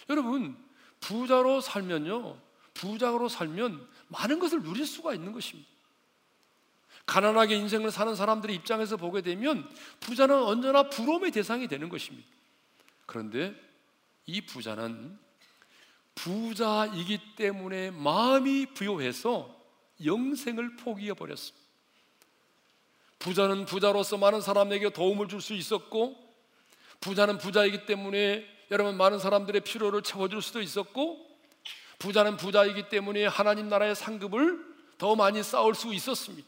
여러분, 0.09 0.55
부자로 1.01 1.59
살면요, 1.59 2.39
부자로 2.73 3.27
살면 3.27 3.85
많은 4.07 4.39
것을 4.39 4.63
누릴 4.63 4.85
수가 4.85 5.13
있는 5.13 5.33
것입니다. 5.33 5.74
가난하게 7.05 7.55
인생을 7.55 7.91
사는 7.91 8.15
사람들의 8.15 8.55
입장에서 8.55 8.97
보게 8.97 9.21
되면 9.21 9.69
부자는 9.99 10.35
언제나 10.43 10.89
부러움의 10.89 11.31
대상이 11.31 11.67
되는 11.67 11.89
것입니다. 11.89 12.27
그런데 13.05 13.53
이 14.25 14.41
부자는 14.41 15.17
부자이기 16.15 17.35
때문에 17.35 17.91
마음이 17.91 18.67
부요해서 18.73 19.55
영생을 20.03 20.77
포기해 20.77 21.13
버렸습니다. 21.13 21.65
부자는 23.19 23.65
부자로서 23.65 24.17
많은 24.17 24.41
사람에게 24.41 24.89
도움을 24.91 25.27
줄 25.27 25.41
수 25.41 25.53
있었고 25.53 26.15
부자는 27.01 27.37
부자이기 27.37 27.85
때문에 27.85 28.45
여러분 28.71 28.97
많은 28.97 29.19
사람들의 29.19 29.61
필요를 29.61 30.01
채워줄 30.01 30.41
수도 30.41 30.61
있었고 30.61 31.23
부자는 31.99 32.37
부자이기 32.37 32.89
때문에 32.89 33.25
하나님 33.25 33.67
나라의 33.69 33.95
상급을 33.95 34.59
더 34.97 35.15
많이 35.15 35.43
쌓을 35.43 35.75
수 35.75 35.93
있었습니다. 35.93 36.47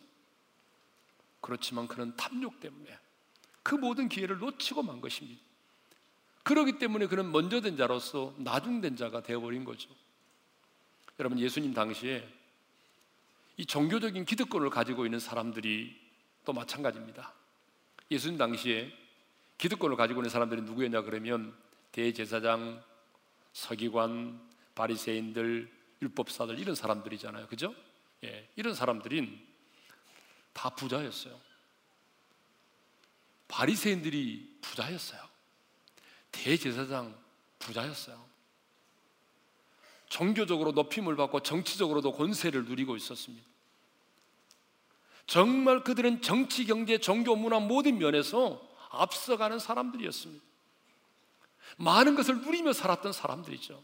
그렇지만 1.41 1.88
그는 1.88 2.15
탐욕 2.15 2.60
때문에 2.60 2.97
그 3.63 3.76
모든 3.76 4.10
기회를 4.10 4.39
놓치고 4.39 4.84
만 4.84 5.02
것입니다. 5.02 5.41
그러기 6.43 6.80
때문에 6.80 7.08
그는 7.08 7.32
먼저 7.32 7.60
된 7.60 7.76
자로서 7.76 8.34
나중된 8.38 8.95
자가 8.95 9.21
되어버린 9.21 9.65
거죠. 9.65 9.89
여러분 11.19 11.39
예수님 11.39 11.73
당시에 11.73 12.28
이 13.58 13.65
종교적인 13.65 14.26
기득권을 14.26 14.69
가지고 14.69 15.06
있는 15.06 15.19
사람들이 15.19 16.00
또 16.45 16.54
마찬가지입니다. 16.54 17.34
예수님 18.12 18.38
당시에 18.38 18.93
기득권을 19.58 19.97
가지고 19.97 20.21
있는 20.21 20.30
사람들이 20.30 20.62
누구였냐 20.62 21.02
그러면 21.02 21.54
대제사장, 21.91 22.82
서기관, 23.54 24.39
바리새인들, 24.76 25.69
율법사들 26.02 26.60
이런 26.60 26.76
사람들이잖아요. 26.76 27.47
그죠? 27.47 27.73
예, 28.23 28.47
이런 28.56 28.76
사람들인 28.76 29.46
다 30.58 30.72
부자였어요. 30.72 31.39
바리새인들이 33.48 34.58
부자였어요. 34.60 35.22
대제사장 36.32 37.15
부자였어요. 37.60 38.26
종교적으로 40.10 40.72
높임을 40.72 41.15
받고 41.15 41.41
정치적으로도 41.41 42.13
권세를 42.13 42.65
누리고 42.65 42.96
있었습니다. 42.98 43.46
정말 45.28 45.84
그들은 45.84 46.22
정치, 46.22 46.65
경제, 46.65 46.98
종교, 46.98 47.36
문화 47.36 47.60
모든 47.60 48.00
면에서 48.00 48.62
앞서가는 48.89 49.60
사람들이었습니다. 49.60 50.43
많은 51.78 52.15
것을 52.15 52.41
누리며 52.41 52.74
살았던 52.74 53.13
사람들이죠. 53.13 53.84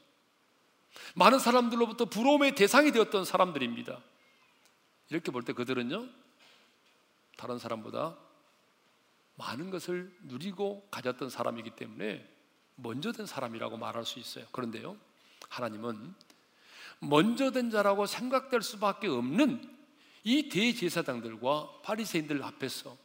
많은 1.15 1.37
사람들로부터 1.37 2.05
부러움의 2.05 2.55
대상이 2.55 2.91
되었던 2.91 3.25
사람들입니다. 3.25 4.01
이렇게 5.09 5.31
볼 5.31 5.43
때 5.43 5.53
그들은요, 5.53 6.07
다른 7.43 7.59
사람보다 7.59 8.17
많은 9.35 9.69
것을 9.69 10.15
누리고 10.21 10.87
가졌던 10.89 11.29
사람이기 11.29 11.71
때문에 11.71 12.25
먼저 12.75 13.11
된 13.11 13.25
사람이라고 13.25 13.75
말할 13.75 14.05
수 14.05 14.17
있어요. 14.17 14.45
그런데요, 14.53 14.95
하나님은 15.49 16.15
먼저 16.99 17.51
된 17.51 17.69
자라고 17.69 18.05
생각될 18.05 18.61
수밖에 18.61 19.09
없는 19.09 19.69
이 20.23 20.47
대제사장들과 20.47 21.81
바리새인들 21.81 22.41
앞에서 22.41 22.95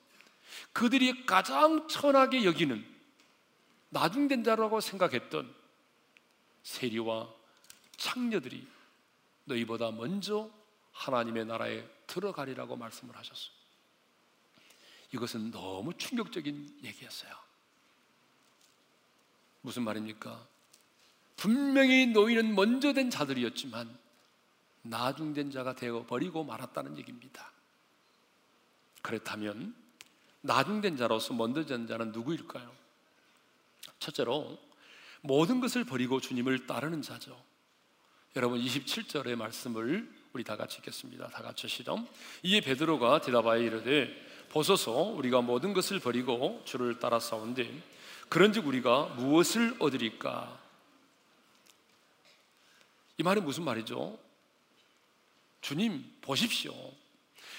그들이 0.72 1.26
가장 1.26 1.88
천하게 1.88 2.44
여기는 2.44 2.86
나중된 3.88 4.44
자라고 4.44 4.80
생각했던 4.80 5.52
세리와 6.62 7.28
창녀들이 7.96 8.68
너희보다 9.46 9.90
먼저 9.90 10.48
하나님의 10.92 11.46
나라에 11.46 11.84
들어가리라고 12.06 12.76
말씀을 12.76 13.16
하셨어요. 13.16 13.57
이것은 15.12 15.50
너무 15.50 15.94
충격적인 15.94 16.80
얘기였어요. 16.84 17.32
무슨 19.62 19.82
말입니까? 19.82 20.46
분명히 21.36 22.06
너희는 22.06 22.54
먼저 22.54 22.92
된 22.92 23.10
자들이었지만 23.10 23.96
나중된 24.82 25.50
자가 25.50 25.74
되어 25.74 26.04
버리고 26.06 26.44
말았다는 26.44 26.98
얘기입니다. 26.98 27.52
그렇다면 29.02 29.74
나중된 30.40 30.96
자로서 30.96 31.34
먼저 31.34 31.64
된 31.64 31.86
자는 31.86 32.12
누구일까요? 32.12 32.74
첫째로 33.98 34.58
모든 35.20 35.60
것을 35.60 35.84
버리고 35.84 36.20
주님을 36.20 36.66
따르는 36.66 37.02
자죠. 37.02 37.42
여러분 38.36 38.60
27절의 38.60 39.36
말씀을 39.36 40.08
우리 40.32 40.44
다 40.44 40.56
같이 40.56 40.78
읽겠습니다. 40.78 41.28
다 41.28 41.42
같이 41.42 41.66
시작. 41.68 41.98
이에 42.42 42.60
베드로가 42.60 43.20
대답하여 43.20 43.60
이르되 43.62 44.27
보소서 44.50 44.92
우리가 44.92 45.40
모든 45.40 45.72
것을 45.72 46.00
버리고 46.00 46.62
주를 46.64 46.98
따라 46.98 47.20
싸운데 47.20 47.70
그런즉 48.28 48.66
우리가 48.66 49.14
무엇을 49.16 49.76
얻으리까? 49.78 50.58
이 53.18 53.22
말이 53.22 53.40
무슨 53.40 53.64
말이죠? 53.64 54.18
주님 55.60 56.04
보십시오. 56.20 56.72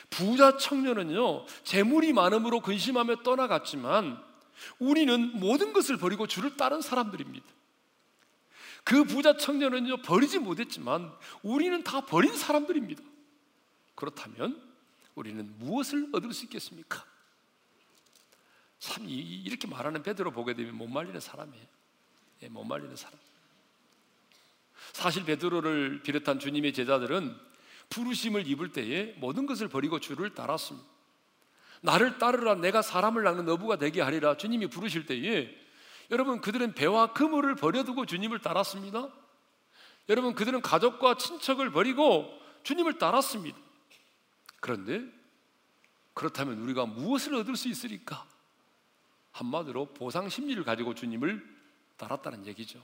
부자 0.10 0.58
청년은요 0.58 1.46
재물이 1.64 2.14
많음으로 2.14 2.62
근심하며 2.62 3.24
떠나갔지만 3.24 4.24
우리는 4.80 5.40
모든 5.40 5.74
것을 5.74 5.98
버리고 5.98 6.28
주를 6.28 6.58
따른 6.58 6.82
사람들입니다. 6.82 7.46
그 8.84 9.04
부자 9.04 9.38
청년은요 9.38 10.02
버리지 10.02 10.40
못했지만 10.40 11.12
우리는 11.44 11.84
다 11.84 12.02
버린 12.02 12.36
사람들입니다. 12.36 13.04
그렇다면 13.96 14.69
우리는 15.20 15.54
무엇을 15.60 16.10
얻을 16.14 16.32
수 16.32 16.46
있겠습니까? 16.46 17.06
참 18.80 19.06
이렇게 19.08 19.68
말하는 19.68 20.02
베드로 20.02 20.32
보게 20.32 20.54
되면 20.54 20.74
못 20.76 20.88
말리는 20.88 21.20
사람이에요. 21.20 21.66
예, 22.44 22.48
못 22.48 22.64
말리는 22.64 22.96
사람. 22.96 23.20
사실 24.94 25.26
베드로를 25.26 26.04
비롯한 26.04 26.40
주님의 26.40 26.74
제자들은 26.74 27.36
부르심을 27.90 28.48
입을 28.48 28.72
때에 28.72 29.16
모든 29.18 29.46
것을 29.46 29.68
버리고 29.68 30.00
주를 30.00 30.34
따랐습니다. 30.34 30.88
나를 31.82 32.18
따르라 32.18 32.56
내가 32.56 32.82
사람을 32.82 33.24
낳는 33.24 33.48
어부가 33.50 33.78
되게 33.78 34.02
하리라 34.02 34.38
주님이 34.38 34.68
부르실 34.68 35.06
때에 35.06 35.54
여러분 36.12 36.40
그들은 36.40 36.76
배와 36.76 37.12
그물을 37.12 37.54
버려두고 37.56 38.06
주님을 38.06 38.40
따랐습니다. 38.40 39.10
여러분 40.08 40.34
그들은 40.34 40.62
가족과 40.62 41.18
친척을 41.18 41.72
버리고 41.72 42.32
주님을 42.64 42.98
따랐습니다. 42.98 43.69
그런데 44.60 45.04
그렇다면 46.14 46.60
우리가 46.60 46.86
무엇을 46.86 47.36
얻을 47.36 47.56
수 47.56 47.68
있으리까? 47.68 48.28
한마디로 49.32 49.94
보상 49.94 50.28
심리를 50.28 50.62
가지고 50.64 50.94
주님을 50.94 51.46
따랐다는 51.98 52.46
얘기죠. 52.46 52.84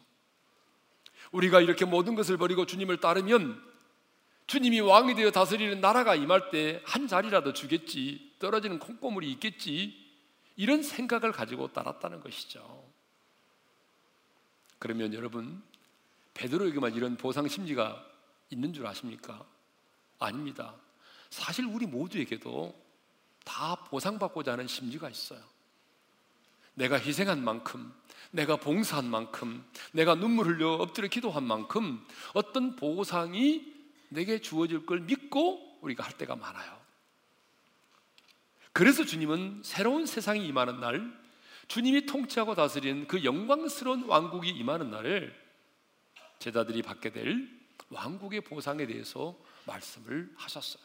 우리가 1.32 1.60
이렇게 1.62 1.86
모든 1.86 2.16
것을 2.16 2.38
버리고 2.38 2.66
주님을 2.66 3.00
따르면 3.00 3.76
주님이 4.48 4.80
왕이 4.82 5.16
되어 5.16 5.32
다스리는 5.32 5.82
나라가 5.82 6.16
임할 6.16 6.52
때 6.52 6.82
한 6.86 7.08
자리라도 7.08 7.52
주겠지, 7.54 8.36
떨어지는 8.40 8.80
콩고물이 8.80 9.32
있겠지, 9.34 10.06
이런 10.56 10.84
생각을 10.84 11.32
가지고 11.32 11.74
따랐다는 11.74 12.22
것이죠. 12.22 12.86
그러면 14.78 15.14
여러분, 15.14 15.64
베드로에게만 16.36 16.94
이런 16.94 17.18
보상 17.18 17.48
심리가 17.48 18.06
있는 18.50 18.72
줄 18.72 18.86
아십니까? 18.86 19.46
아닙니다. 20.20 20.76
사실 21.30 21.66
우리 21.66 21.86
모두에게도 21.86 22.74
다 23.44 23.76
보상받고자 23.76 24.54
하는 24.54 24.68
심리가 24.68 25.10
있어요. 25.10 25.42
내가 26.74 27.00
희생한 27.00 27.44
만큼, 27.44 27.94
내가 28.32 28.58
봉사한 28.58 29.06
만큼, 29.06 29.66
내가 29.94 30.16
눈물 30.16 30.48
흘려 30.48 30.74
엎드려 30.74 31.08
기도한 31.08 31.44
만큼 31.44 32.06
어떤 32.34 32.76
보상이 32.76 33.74
내게 34.10 34.40
주어질 34.40 34.86
걸 34.86 35.02
믿고 35.02 35.80
우리가 35.82 36.04
할 36.04 36.18
때가 36.18 36.36
많아요. 36.36 36.86
그래서 38.74 39.06
주님은 39.06 39.62
새로운 39.64 40.06
세상이 40.06 40.46
임하는 40.46 40.82
날, 40.82 41.26
주님이 41.68 42.06
통치하고 42.06 42.56
다스리는 42.56 43.08
그 43.08 43.24
영광스러운 43.24 44.04
왕국이 44.04 44.50
임하는 44.50 44.92
날에 44.92 45.32
제자들이 46.40 46.82
받게 46.82 47.12
될 47.12 47.50
왕국의 47.90 48.42
보상에 48.42 48.86
대해서 48.86 49.38
말씀을 49.66 50.32
하셨어요. 50.36 50.84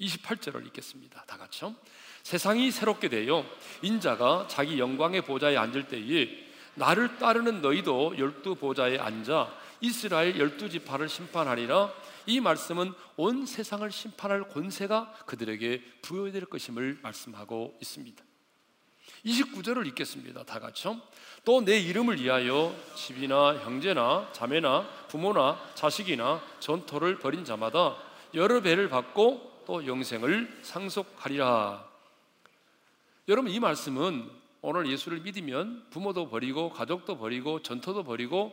28절을 0.00 0.66
읽겠습니다. 0.66 1.24
다 1.26 1.36
같이요. 1.36 1.74
세상이 2.22 2.70
새롭게 2.70 3.08
되어 3.08 3.44
인자가 3.82 4.46
자기 4.48 4.78
영광의 4.78 5.22
보좌에 5.22 5.56
앉을 5.56 5.88
때에 5.88 6.28
나를 6.74 7.18
따르는 7.18 7.60
너희도 7.60 8.14
열두 8.18 8.54
보좌에 8.56 8.98
앉아 8.98 9.52
이스라엘 9.80 10.38
열두 10.38 10.68
지파를 10.68 11.08
심판하리라. 11.08 11.92
이 12.26 12.40
말씀은 12.40 12.92
온 13.16 13.46
세상을 13.46 13.90
심판할 13.90 14.48
권세가 14.48 15.24
그들에게 15.26 15.82
부여될 16.02 16.46
것임을 16.46 16.98
말씀하고 17.02 17.76
있습니다. 17.80 18.24
29절을 19.24 19.86
읽겠습니다. 19.88 20.44
다 20.44 20.60
같이요. 20.60 21.00
또 21.44 21.62
내 21.62 21.78
이름을 21.78 22.20
위하여 22.20 22.74
집이나 22.94 23.56
형제나 23.58 24.30
자매나 24.32 24.88
부모나 25.08 25.60
자식이나 25.74 26.42
전토를 26.60 27.18
벌인 27.18 27.44
자마다 27.44 27.96
여러 28.34 28.60
배를 28.60 28.88
받고 28.88 29.49
또 29.66 29.86
영생을 29.86 30.60
상속하리라. 30.62 31.88
여러분 33.28 33.50
이 33.50 33.60
말씀은 33.60 34.30
오늘 34.62 34.86
예수를 34.88 35.20
믿으면 35.20 35.86
부모도 35.90 36.28
버리고 36.28 36.70
가족도 36.70 37.16
버리고 37.18 37.62
전토도 37.62 38.04
버리고 38.04 38.52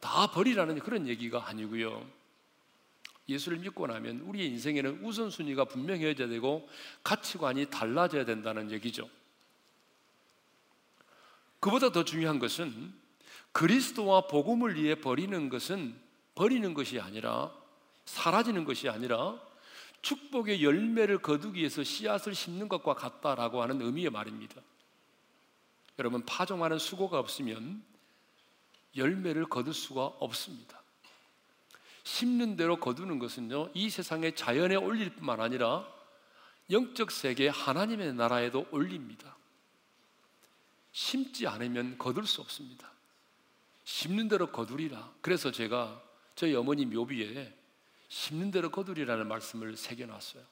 다 0.00 0.26
버리라는 0.30 0.78
그런 0.80 1.06
얘기가 1.06 1.46
아니고요. 1.46 2.04
예수를 3.28 3.58
믿고 3.58 3.86
나면 3.86 4.20
우리의 4.20 4.48
인생에는 4.48 5.04
우선순위가 5.04 5.66
분명해져야 5.66 6.28
되고 6.28 6.68
가치관이 7.02 7.66
달라져야 7.70 8.24
된다는 8.24 8.70
얘기죠. 8.70 9.08
그보다 11.60 11.90
더 11.90 12.04
중요한 12.04 12.38
것은 12.38 12.92
그리스도와 13.52 14.26
복음을 14.26 14.74
위해 14.74 14.96
버리는 14.96 15.48
것은 15.48 15.94
버리는 16.34 16.74
것이 16.74 17.00
아니라 17.00 17.52
사라지는 18.04 18.64
것이 18.64 18.88
아니라 18.88 19.40
축복의 20.04 20.62
열매를 20.62 21.18
거두기 21.18 21.60
위해서 21.60 21.82
씨앗을 21.82 22.34
심는 22.34 22.68
것과 22.68 22.94
같다라고 22.94 23.62
하는 23.62 23.80
의미의 23.80 24.10
말입니다. 24.10 24.60
여러분 25.98 26.24
파종하는 26.26 26.78
수고가 26.78 27.18
없으면 27.18 27.82
열매를 28.96 29.46
거둘 29.46 29.72
수가 29.72 30.04
없습니다. 30.04 30.82
심는 32.04 32.56
대로 32.56 32.78
거두는 32.78 33.18
것은요, 33.18 33.70
이 33.72 33.88
세상의 33.88 34.36
자연에 34.36 34.76
올릴 34.76 35.14
뿐만 35.14 35.40
아니라 35.40 35.88
영적 36.70 37.10
세계 37.10 37.48
하나님의 37.48 38.12
나라에도 38.12 38.66
올립니다. 38.70 39.34
심지 40.92 41.46
않으면 41.46 41.96
거둘 41.96 42.26
수 42.26 42.42
없습니다. 42.42 42.90
심는 43.84 44.28
대로 44.28 44.52
거두리라. 44.52 45.12
그래서 45.22 45.50
제가 45.50 46.02
저희 46.34 46.54
어머니 46.54 46.84
묘비에 46.84 47.63
심는 48.14 48.52
대로 48.52 48.70
거두리라는 48.70 49.26
말씀을 49.26 49.76
새겨놨어요. 49.76 50.44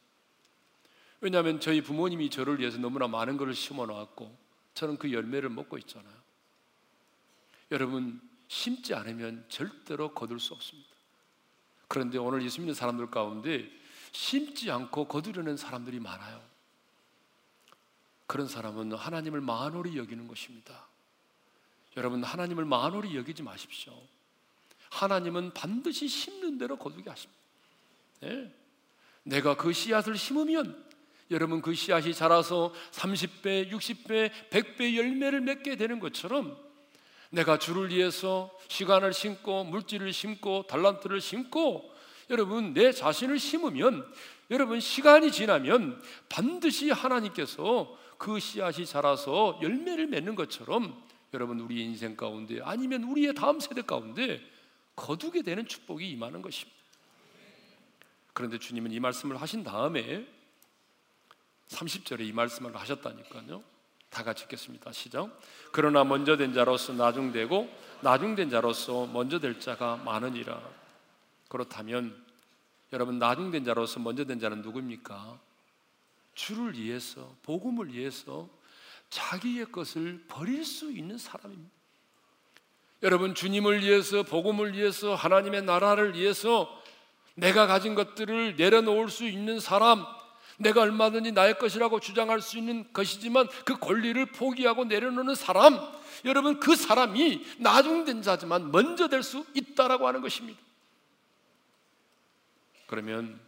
왜냐하면 1.20 1.60
저희 1.60 1.80
부모님이 1.80 2.28
저를 2.28 2.58
위해서 2.58 2.76
너무나 2.76 3.06
많은 3.06 3.36
것을 3.36 3.54
심어 3.54 3.86
놓았고 3.86 4.36
저는 4.74 4.98
그 4.98 5.12
열매를 5.12 5.48
먹고 5.48 5.78
있잖아요. 5.78 6.12
여러분 7.70 8.20
심지 8.48 8.94
않으면 8.94 9.44
절대로 9.48 10.12
거둘 10.12 10.40
수 10.40 10.54
없습니다. 10.54 10.90
그런데 11.86 12.18
오늘 12.18 12.42
예수 12.42 12.60
믿는 12.60 12.74
사람들 12.74 13.12
가운데 13.12 13.70
심지 14.10 14.68
않고 14.68 15.06
거두려는 15.06 15.56
사람들이 15.56 16.00
많아요. 16.00 16.42
그런 18.26 18.48
사람은 18.48 18.92
하나님을 18.92 19.40
만홀히 19.40 19.96
여기는 19.98 20.26
것입니다. 20.26 20.88
여러분 21.96 22.24
하나님을 22.24 22.64
만홀히 22.64 23.14
여기지 23.14 23.44
마십시오. 23.44 23.96
하나님은 24.90 25.54
반드시 25.54 26.08
심는 26.08 26.58
대로 26.58 26.76
거두게 26.76 27.08
하십니다. 27.08 27.41
네. 28.22 28.52
내가 29.24 29.56
그 29.56 29.72
씨앗을 29.72 30.16
심으면 30.16 30.80
여러분 31.30 31.60
그 31.60 31.74
씨앗이 31.74 32.14
자라서 32.14 32.72
30배, 32.92 33.70
60배, 33.70 34.30
100배 34.50 34.96
열매를 34.96 35.40
맺게 35.40 35.76
되는 35.76 35.98
것처럼 35.98 36.56
내가 37.30 37.58
주를 37.58 37.88
위해서 37.90 38.56
시간을 38.68 39.12
심고 39.12 39.64
물질을 39.64 40.12
심고 40.12 40.66
달란트를 40.68 41.20
심고 41.20 41.90
여러분 42.30 42.74
내 42.74 42.92
자신을 42.92 43.38
심으면 43.38 44.06
여러분 44.50 44.78
시간이 44.78 45.32
지나면 45.32 46.00
반드시 46.28 46.90
하나님께서 46.90 47.98
그 48.18 48.38
씨앗이 48.38 48.86
자라서 48.86 49.58
열매를 49.62 50.06
맺는 50.06 50.36
것처럼 50.36 51.02
여러분 51.34 51.58
우리 51.58 51.82
인생 51.82 52.16
가운데 52.16 52.60
아니면 52.62 53.02
우리의 53.04 53.34
다음 53.34 53.58
세대 53.58 53.82
가운데 53.82 54.40
거두게 54.94 55.42
되는 55.42 55.66
축복이 55.66 56.08
임하는 56.10 56.42
것입니다. 56.42 56.81
그런데 58.32 58.58
주님은 58.58 58.92
이 58.92 59.00
말씀을 59.00 59.40
하신 59.40 59.64
다음에 59.64 60.26
30절에 61.68 62.20
이 62.20 62.32
말씀을 62.32 62.76
하셨다니까요. 62.76 63.62
다 64.10 64.22
같이 64.22 64.44
읽겠습니다. 64.44 64.92
시작. 64.92 65.40
그러나 65.72 66.04
먼저 66.04 66.36
된 66.36 66.52
자로서 66.52 66.92
나중되고 66.92 67.68
나중된 68.02 68.50
자로서 68.50 69.06
먼저 69.06 69.38
될 69.38 69.58
자가 69.58 69.96
많으니라. 69.96 70.60
그렇다면 71.48 72.22
여러분 72.92 73.18
나중된 73.18 73.64
자로서 73.64 74.00
먼저 74.00 74.24
된 74.24 74.38
자는 74.38 74.60
누구입니까? 74.60 75.38
주를 76.34 76.76
위해서 76.76 77.34
복음을 77.42 77.92
위해서 77.92 78.48
자기의 79.08 79.72
것을 79.72 80.24
버릴 80.28 80.64
수 80.64 80.90
있는 80.90 81.18
사람입니다. 81.18 81.70
여러분 83.02 83.34
주님을 83.34 83.82
위해서 83.82 84.22
복음을 84.22 84.74
위해서 84.74 85.14
하나님의 85.14 85.62
나라를 85.62 86.14
위해서 86.14 86.81
내가 87.34 87.66
가진 87.66 87.94
것들을 87.94 88.56
내려놓을 88.56 89.08
수 89.08 89.26
있는 89.26 89.60
사람 89.60 90.04
내가 90.58 90.82
얼마든지 90.82 91.32
나의 91.32 91.58
것이라고 91.58 92.00
주장할 92.00 92.40
수 92.40 92.58
있는 92.58 92.90
것이지만 92.92 93.48
그 93.64 93.78
권리를 93.78 94.24
포기하고 94.26 94.84
내려놓는 94.84 95.34
사람, 95.34 95.78
여러분 96.24 96.60
그 96.60 96.76
사람이 96.76 97.44
나중된 97.58 98.22
자지만 98.22 98.70
먼저 98.70 99.08
될 99.08 99.22
수 99.22 99.44
있다라고 99.54 100.06
하는 100.06 100.20
것입니다. 100.20 100.60
그러면 102.86 103.40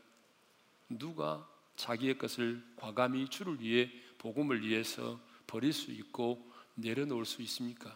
누가 0.88 1.46
자기의 1.76 2.18
것을 2.18 2.62
과감히 2.76 3.28
주를 3.28 3.60
위해 3.60 3.90
복음을 4.18 4.62
위해서 4.66 5.20
버릴 5.46 5.72
수 5.72 5.90
있고 5.90 6.50
내려놓을 6.74 7.24
수 7.26 7.42
있습니까? 7.42 7.94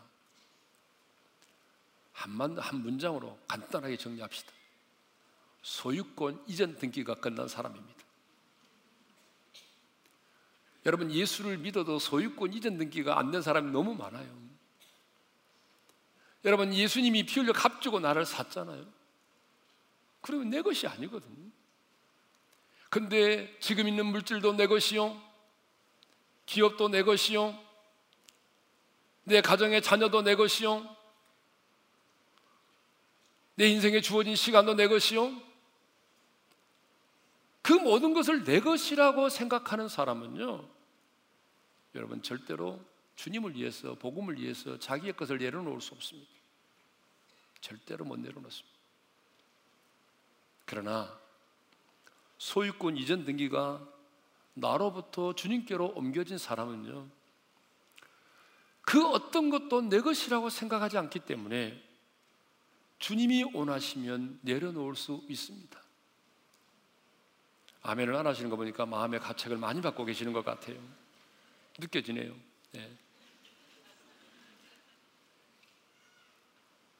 한만 2.13 2.59
한 2.59 2.83
문장으로 2.83 3.39
간단하게 3.49 3.97
정리합시다. 3.97 4.58
소유권 5.63 6.45
이전 6.47 6.77
등기가 6.77 7.15
끝난 7.15 7.49
사람입니다. 7.49 7.99
여러분 10.87 11.11
예수를 11.11 11.59
믿어도 11.59 11.99
소유권 11.99 12.55
이전 12.55 12.79
등기가 12.79 13.19
안 13.19 13.31
된 13.31 13.43
사람이 13.43 13.71
너무 13.73 13.95
많아요. 13.95 14.49
여러분 16.45 16.73
예수님이 16.73 17.27
피 17.27 17.41
흘려 17.41 17.53
값주고 17.53 18.01
나를 18.01 18.25
샀잖아요. 18.25 18.87
그러면 20.21 20.51
내 20.51 20.63
것이 20.63 20.87
아니거든. 20.87 21.53
근데 22.91 23.55
지금 23.61 23.87
있는 23.87 24.07
물질도 24.07 24.55
내 24.55 24.67
것이요. 24.67 25.21
기업도 26.47 26.89
내 26.89 27.03
것이요. 27.03 27.59
내 29.25 29.43
가정의 29.43 29.83
자녀도 29.83 30.23
내 30.23 30.35
것이요. 30.37 30.97
내 33.57 33.69
인생에 33.69 34.01
주어진 34.01 34.37
시간도 34.37 34.75
내 34.75 34.87
것이요. 34.89 35.48
그 37.63 37.73
모든 37.73 38.15
것을 38.15 38.45
내 38.45 38.61
것이라고 38.61 39.29
생각하는 39.29 39.89
사람은요. 39.89 40.69
여러분 41.95 42.23
절대로 42.23 42.81
주님을 43.17 43.57
위해서 43.57 43.95
복음을 43.95 44.39
위해서 44.39 44.79
자기의 44.79 45.15
것을 45.15 45.39
내려놓을 45.39 45.81
수 45.81 45.95
없습니다. 45.95 46.31
절대로 47.61 48.05
못 48.05 48.19
내려놓습니다. 48.19 48.79
그러나 50.65 51.19
소유권 52.39 52.97
이전 52.97 53.25
등기가 53.25 53.87
나로부터 54.55 55.35
주님께로 55.35 55.95
옮겨진 55.97 56.39
사람은요. 56.39 57.09
그 58.83 59.07
어떤 59.09 59.51
것도 59.51 59.83
내 59.83 60.01
것이라고 60.01 60.49
생각하지 60.49 60.97
않기 60.99 61.21
때문에 61.21 61.83
주님이 62.99 63.45
원하시면 63.55 64.41
내려놓을 64.43 64.95
수 64.97 65.25
있습니다. 65.29 65.88
아멘을 67.83 68.15
안 68.17 68.27
하시는 68.27 68.51
거 68.51 68.57
보니까 68.57 68.87
마음의 68.87 69.21
가책을 69.21 69.57
많이 69.57 69.81
받고 69.81 70.05
계시는 70.05 70.33
것 70.33 70.45
같아요. 70.45 70.77
느껴지네요. 71.79 72.35
네. 72.73 72.91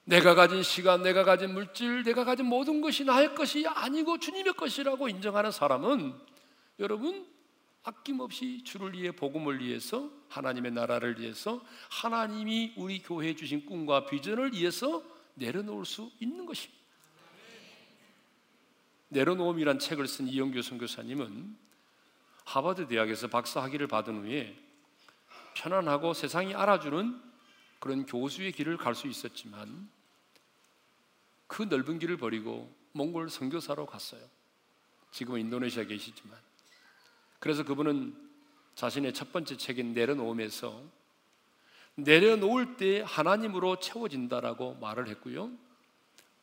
내가 0.05 0.35
가진 0.35 0.63
시간, 0.63 1.03
내가 1.03 1.23
가진 1.23 1.53
물질, 1.53 2.03
내가 2.03 2.25
가진 2.25 2.47
모든 2.47 2.81
것이 2.81 3.05
나의 3.05 3.35
것이 3.35 3.67
아니고 3.67 4.19
주님의 4.19 4.55
것이라고 4.55 5.09
인정하는 5.09 5.51
사람은 5.51 6.15
여러분 6.79 7.27
아낌없이 7.83 8.65
주를 8.65 8.95
위해 8.95 9.11
복음을 9.13 9.61
위해서 9.61 10.11
하나님의 10.29 10.73
나라를 10.73 11.21
위해서 11.21 11.61
하나님이 11.91 12.75
우리 12.77 13.03
교회에 13.03 13.35
주신 13.35 13.67
꿈과 13.67 14.07
비전을 14.07 14.53
위해서 14.55 15.03
내려놓을 15.35 15.85
수 15.85 16.11
있는 16.21 16.47
것입니다. 16.47 16.78
내려놓음이란 19.09 19.79
책을 19.79 20.07
쓴 20.07 20.29
이영규 20.29 20.61
선교사님은 20.63 21.57
하버드 22.45 22.89
대학에서 22.89 23.29
박사 23.29 23.63
학위를 23.63 23.87
받은 23.87 24.25
후에 24.25 24.57
편안하고 25.55 26.15
세상이 26.15 26.55
알아주는 26.55 27.21
그런 27.79 28.07
교수의 28.07 28.53
길을 28.53 28.77
갈 28.77 28.95
수 28.95 29.07
있었지만 29.07 29.89
그 31.47 31.63
넓은 31.63 31.99
길을 31.99 32.17
버리고 32.17 32.75
몽골 32.93 33.31
선교사로 33.31 33.87
갔어요. 33.87 34.21
지금은 35.13 35.41
인도네시아 35.41 35.85
계시지만 35.85 36.39
그래서 37.39 37.65
그분은 37.65 38.15
자신의 38.75 39.15
첫 39.15 39.33
번째 39.33 39.57
책인 39.57 39.95
내려놓음에서 39.95 40.83
내려놓을 41.97 42.77
때 42.77 43.03
하나님으로 43.05 43.81
채워진다라고 43.81 44.75
말을 44.75 45.09
했고요. 45.09 45.51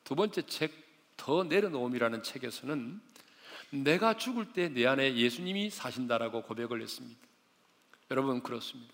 두 0.04 0.15
번째 0.15 0.41
책 0.43 0.85
더 1.17 1.43
내려놓음이라는 1.43 2.23
책에서는 2.23 3.01
내가 3.71 4.15
죽을 4.17 4.54
때 4.54 4.69
내 4.69 4.86
안에 4.86 5.15
예수님이 5.15 5.69
사신다라고 5.69 6.43
고백을 6.43 6.82
했습니다. 6.82 7.19
여러분 8.12 8.41
그렇습니다. 8.43 8.93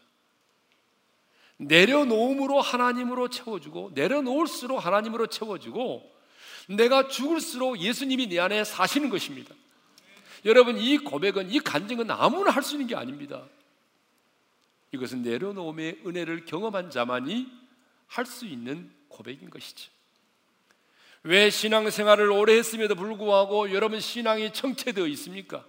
내려놓음으로 1.57 2.59
하나님으로 2.61 3.29
채워주고 3.29 3.91
내려놓을수록 3.93 4.83
하나님으로 4.83 5.27
채워주고 5.27 6.11
내가 6.69 7.07
죽을수록 7.07 7.79
예수님이 7.79 8.27
내 8.27 8.39
안에 8.39 8.63
사시는 8.63 9.09
것입니다. 9.09 9.53
여러분 10.45 10.77
이 10.77 10.97
고백은 10.97 11.51
이 11.51 11.59
간증은 11.59 12.09
아무나 12.09 12.49
할 12.51 12.63
수 12.63 12.73
있는 12.75 12.87
게 12.87 12.95
아닙니다. 12.95 13.43
이것은 14.91 15.21
내려놓음의 15.21 16.01
은혜를 16.05 16.45
경험한 16.45 16.89
자만이 16.89 17.47
할 18.07 18.25
수 18.25 18.45
있는 18.45 18.91
고백인 19.07 19.49
것이죠. 19.49 19.91
왜 21.23 21.49
신앙생활을 21.49 22.31
오래 22.31 22.57
했음에도 22.57 22.95
불구하고 22.95 23.71
여러분 23.73 23.99
신앙이 23.99 24.53
정체되어 24.53 25.05
있습니까? 25.07 25.63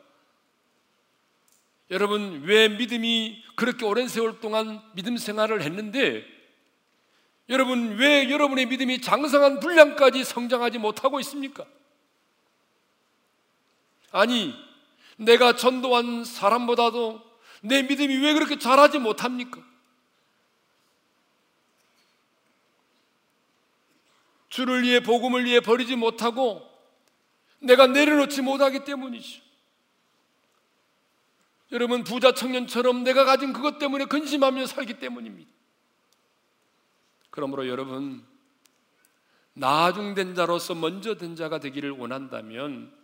여러분 1.90 2.42
왜 2.44 2.68
믿음이 2.68 3.44
그렇게 3.54 3.84
오랜 3.84 4.08
세월 4.08 4.40
동안 4.40 4.82
믿음 4.94 5.18
생활을 5.18 5.62
했는데 5.62 6.24
여러분 7.50 7.96
왜 7.98 8.30
여러분의 8.30 8.66
믿음이 8.66 9.02
장성한 9.02 9.60
분량까지 9.60 10.24
성장하지 10.24 10.78
못하고 10.78 11.20
있습니까? 11.20 11.66
아니 14.10 14.54
내가 15.16 15.56
전도한 15.56 16.24
사람보다도 16.24 17.20
내 17.62 17.82
믿음이 17.82 18.16
왜 18.18 18.32
그렇게 18.32 18.58
자라지 18.58 18.98
못합니까? 18.98 19.60
주를 24.52 24.82
위해 24.82 25.00
복음을 25.00 25.46
위해 25.46 25.60
버리지 25.60 25.96
못하고 25.96 26.60
내가 27.60 27.86
내려놓지 27.86 28.42
못하기 28.42 28.84
때문이죠. 28.84 29.40
여러분 31.72 32.04
부자 32.04 32.34
청년처럼 32.34 33.02
내가 33.02 33.24
가진 33.24 33.54
그것 33.54 33.78
때문에 33.78 34.04
근심하며 34.04 34.66
살기 34.66 34.98
때문입니다. 34.98 35.50
그러므로 37.30 37.66
여러분 37.66 38.26
나중된 39.54 40.34
자로서 40.34 40.74
먼저 40.74 41.14
된 41.14 41.34
자가 41.34 41.58
되기를 41.58 41.92
원한다면 41.92 42.94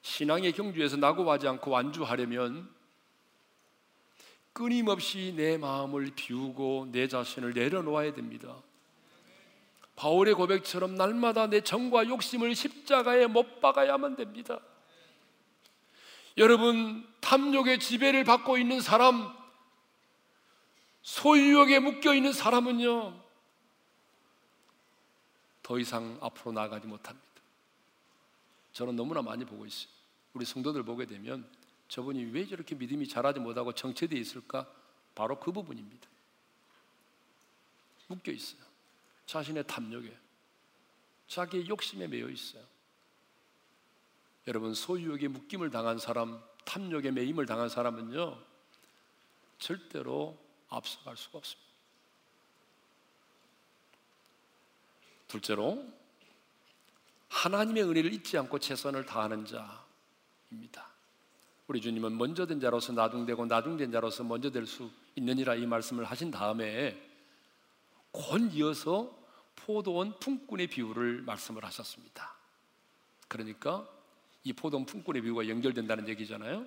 신앙의 0.00 0.52
경주에서 0.52 0.96
낙오하지 0.96 1.46
않고 1.46 1.70
완주하려면 1.70 2.70
끊임없이 4.54 5.34
내 5.36 5.58
마음을 5.58 6.12
비우고 6.14 6.88
내 6.90 7.06
자신을 7.06 7.52
내려놓아야 7.52 8.14
됩니다. 8.14 8.62
바울의 9.98 10.34
고백처럼 10.34 10.94
날마다 10.94 11.48
내 11.48 11.60
정과 11.60 12.06
욕심을 12.06 12.54
십자가에 12.54 13.26
못 13.26 13.60
박아야만 13.60 14.14
됩니다. 14.14 14.60
여러분, 16.36 17.04
탐욕의 17.20 17.80
지배를 17.80 18.22
받고 18.22 18.58
있는 18.58 18.80
사람, 18.80 19.36
소유욕에 21.02 21.80
묶여 21.80 22.14
있는 22.14 22.32
사람은요, 22.32 23.20
더 25.64 25.78
이상 25.80 26.16
앞으로 26.22 26.52
나아가지 26.52 26.86
못합니다. 26.86 27.26
저는 28.74 28.94
너무나 28.94 29.20
많이 29.20 29.44
보고 29.44 29.66
있어요. 29.66 29.90
우리 30.32 30.44
성도들 30.44 30.84
보게 30.84 31.06
되면 31.06 31.44
저분이 31.88 32.26
왜 32.26 32.46
저렇게 32.46 32.76
믿음이 32.76 33.08
자라지 33.08 33.40
못하고 33.40 33.72
정체되어 33.72 34.16
있을까? 34.16 34.64
바로 35.16 35.40
그 35.40 35.50
부분입니다. 35.50 36.06
묶여 38.06 38.30
있어요. 38.30 38.67
자신의 39.28 39.64
탐욕에, 39.66 40.10
자기의 41.28 41.68
욕심에 41.68 42.06
매여 42.08 42.30
있어요. 42.30 42.64
여러분, 44.46 44.72
소유욕에 44.72 45.28
묶임을 45.28 45.70
당한 45.70 45.98
사람, 45.98 46.42
탐욕에 46.64 47.10
매임을 47.10 47.44
당한 47.44 47.68
사람은요, 47.68 48.38
절대로 49.58 50.38
앞서갈 50.70 51.18
수가 51.18 51.38
없습니다. 51.38 51.68
둘째로, 55.28 55.86
하나님의 57.28 57.84
은혜를 57.84 58.14
잊지 58.14 58.38
않고 58.38 58.58
최선을 58.58 59.04
다하는 59.04 59.44
자입니다. 59.44 60.88
우리 61.66 61.82
주님은 61.82 62.16
먼저 62.16 62.46
된 62.46 62.60
자로서 62.60 62.94
나중되고 62.94 63.44
나중된 63.44 63.92
자로서 63.92 64.24
먼저 64.24 64.50
될 64.50 64.66
수 64.66 64.90
있느니라 65.16 65.54
이 65.56 65.66
말씀을 65.66 66.04
하신 66.04 66.30
다음에 66.30 66.98
곧 68.10 68.54
이어서 68.54 69.17
포도원 69.68 70.18
품꾼의 70.18 70.68
비유를 70.68 71.20
말씀을 71.26 71.62
하셨습니다. 71.62 72.34
그러니까 73.28 73.86
이 74.42 74.54
포도원 74.54 74.86
품꾼의 74.86 75.20
비유가 75.20 75.46
연결된다는 75.46 76.08
얘기잖아요. 76.08 76.64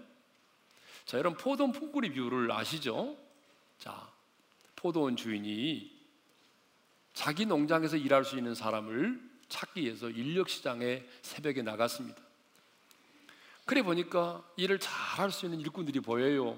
자, 1.05 1.17
여러분 1.17 1.35
포도원 1.35 1.71
품꾼의 1.71 2.11
비유를 2.11 2.51
아시죠? 2.51 3.17
자, 3.79 4.07
포도원 4.75 5.15
주인이 5.15 5.99
자기 7.15 7.47
농장에서 7.47 7.97
일할 7.97 8.23
수 8.23 8.37
있는 8.37 8.53
사람을 8.53 9.19
찾기 9.49 9.81
위해서 9.81 10.07
인력 10.11 10.47
시장에 10.47 11.03
새벽에 11.23 11.63
나갔습니다. 11.63 12.21
그래 13.65 13.81
보니까 13.81 14.47
일을 14.57 14.79
잘 14.79 14.93
할 15.17 15.31
수 15.31 15.47
있는 15.47 15.59
일꾼들이 15.59 16.01
보여요. 16.01 16.55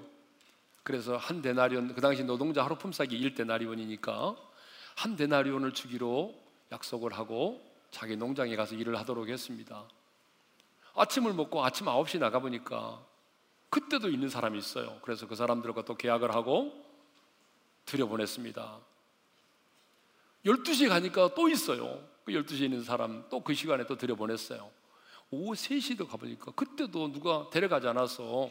그래서 0.82 1.16
한 1.16 1.40
데나리온 1.40 1.94
그 1.94 2.02
당시 2.02 2.22
노동자 2.22 2.62
하루 2.62 2.76
품삯이 2.76 3.18
1데나리온이니까 3.30 4.53
한 4.96 5.16
데나리온을 5.16 5.72
주기로 5.72 6.34
약속을 6.72 7.12
하고 7.12 7.64
자기 7.90 8.16
농장에 8.16 8.56
가서 8.56 8.74
일을 8.74 8.98
하도록 8.98 9.28
했습니다. 9.28 9.84
아침을 10.94 11.32
먹고 11.32 11.64
아침 11.64 11.86
9시 11.86 12.18
나가 12.18 12.38
보니까 12.38 13.04
그때도 13.70 14.08
있는 14.08 14.28
사람이 14.28 14.58
있어요. 14.58 14.98
그래서 15.02 15.26
그 15.26 15.34
사람들과 15.34 15.84
또 15.84 15.96
계약을 15.96 16.34
하고 16.34 16.72
들여보냈습니다. 17.86 18.80
12시에 20.46 20.88
가니까 20.88 21.34
또 21.34 21.48
있어요. 21.48 22.00
그 22.24 22.32
12시에 22.32 22.62
있는 22.62 22.82
사람 22.82 23.28
또 23.28 23.40
그 23.40 23.54
시간에 23.54 23.86
또 23.86 23.96
들여보냈어요. 23.96 24.70
오후 25.30 25.54
3시도 25.54 26.08
가보니까 26.08 26.52
그때도 26.52 27.12
누가 27.12 27.48
데려가지 27.50 27.88
않아서 27.88 28.50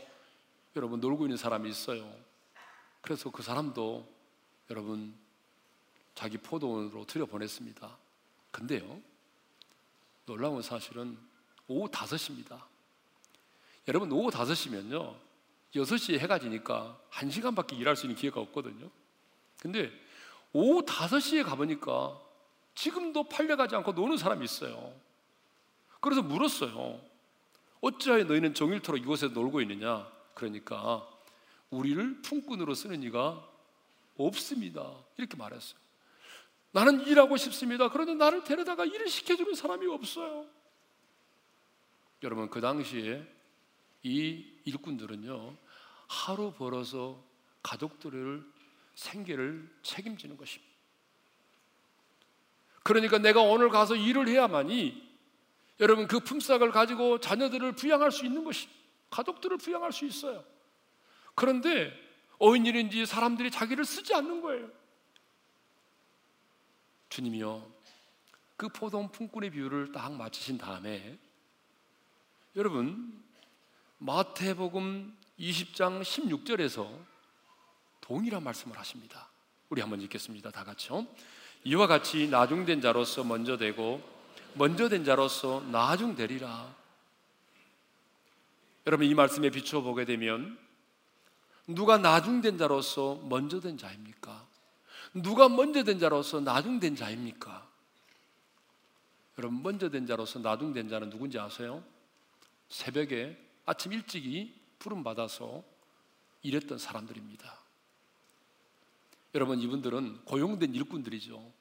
여러분 0.75 0.99
놀고 0.99 1.25
있는 1.25 1.37
사람이 1.37 1.69
있어요. 1.69 2.11
그래서 3.01 3.29
그 3.29 3.43
사람도 3.43 4.07
여러분 4.69 5.15
자기 6.15 6.37
포도원으로 6.37 7.05
들여보냈습니다. 7.05 7.97
근데요, 8.51 9.01
놀라운 10.25 10.61
사실은 10.61 11.17
오후 11.67 11.89
5시입니다. 11.89 12.61
여러분, 13.87 14.11
오후 14.11 14.29
5시면요, 14.29 15.15
6시에 15.75 16.19
해가 16.19 16.39
지니까 16.39 16.99
1시간밖에 17.11 17.77
일할 17.77 17.95
수 17.95 18.05
있는 18.05 18.15
기회가 18.15 18.39
없거든요. 18.41 18.89
근데 19.59 19.91
오후 20.53 20.85
5시에 20.85 21.43
가보니까 21.43 22.19
지금도 22.75 23.27
팔려가지 23.29 23.75
않고 23.75 23.93
노는 23.93 24.17
사람이 24.17 24.45
있어요. 24.45 24.93
그래서 25.99 26.21
물었어요. 26.21 27.01
어찌하여 27.81 28.25
너희는 28.25 28.53
종일토록 28.53 29.01
이곳에 29.01 29.27
놀고 29.29 29.61
있느냐? 29.61 30.09
그러니까 30.35 31.07
우리를 31.69 32.21
품꾼으로 32.21 32.73
쓰는 32.75 33.03
이가 33.03 33.47
없습니다. 34.17 34.93
이렇게 35.17 35.35
말했어요. 35.35 35.79
나는 36.73 37.05
일하고 37.05 37.37
싶습니다. 37.37 37.89
그런데 37.89 38.15
나를 38.15 38.43
데려다가 38.43 38.83
일을 38.83 39.07
시켜주는 39.07 39.53
사람이 39.53 39.85
없어요. 39.87 40.47
여러분, 42.23 42.49
그 42.49 42.59
당시에 42.61 43.23
이 44.01 44.43
일꾼들은요, 44.65 45.55
하루 46.07 46.51
벌어서 46.51 47.23
가족들을 47.61 48.43
생계를 48.95 49.69
책임지는 49.83 50.35
것입니다. 50.35 50.73
그러니까 52.81 53.19
내가 53.19 53.41
오늘 53.41 53.69
가서 53.69 53.95
일을 53.95 54.27
해야만이 54.27 55.13
여러분 55.79 56.07
그 56.07 56.19
품삯을 56.19 56.71
가지고 56.71 57.19
자녀들을 57.19 57.73
부양할 57.73 58.11
수 58.11 58.25
있는 58.25 58.43
것이 58.43 58.67
가족들을 59.09 59.57
부양할 59.57 59.91
수 59.91 60.05
있어요. 60.05 60.43
그런데 61.35 61.93
어인일인지 62.39 63.05
사람들이 63.05 63.51
자기를 63.51 63.85
쓰지 63.85 64.13
않는 64.15 64.41
거예요. 64.41 64.69
주님이요. 67.13 67.63
그 68.57 68.69
포도원 68.69 69.11
품꾼의 69.11 69.51
비유를 69.51 69.91
딱 69.91 70.13
마치신 70.13 70.57
다음에 70.57 71.19
여러분 72.55 73.23
마태복음 73.99 75.15
20장 75.39 76.01
16절에서 76.01 76.89
동일한 78.01 78.43
말씀을 78.43 78.77
하십니다. 78.79 79.29
우리 79.69 79.81
한번 79.81 80.01
읽겠습니다. 80.01 80.49
다 80.49 80.63
같이요. 80.63 81.05
이와 81.65 81.85
같이 81.85 82.27
나중된 82.27 82.81
자로서 82.81 83.23
먼저 83.23 83.57
되고 83.57 84.01
먼저 84.55 84.89
된 84.89 85.03
자로서 85.03 85.61
나중 85.71 86.15
되리라. 86.15 86.75
여러분 88.87 89.05
이 89.05 89.13
말씀에 89.13 89.51
비추어 89.51 89.81
보게 89.81 90.05
되면 90.05 90.57
누가 91.67 91.97
나중된 91.97 92.57
자로서 92.57 93.21
먼저 93.23 93.59
된 93.59 93.77
자입니까? 93.77 94.42
누가 95.13 95.47
먼저 95.47 95.83
된 95.83 95.99
자로서 95.99 96.39
나중된 96.39 96.95
자입니까? 96.95 97.67
여러분 99.37 99.61
먼저 99.63 99.89
된 99.89 100.05
자로서 100.05 100.39
나중된 100.39 100.89
자는 100.89 101.09
누군지 101.09 101.39
아세요? 101.39 101.83
새벽에 102.69 103.37
아침 103.65 103.93
일찍이 103.93 104.53
부름 104.79 105.03
받아서 105.03 105.63
일했던 106.41 106.77
사람들입니다. 106.77 107.57
여러분 109.35 109.59
이분들은 109.59 110.25
고용된 110.25 110.75
일꾼들이죠. 110.75 111.51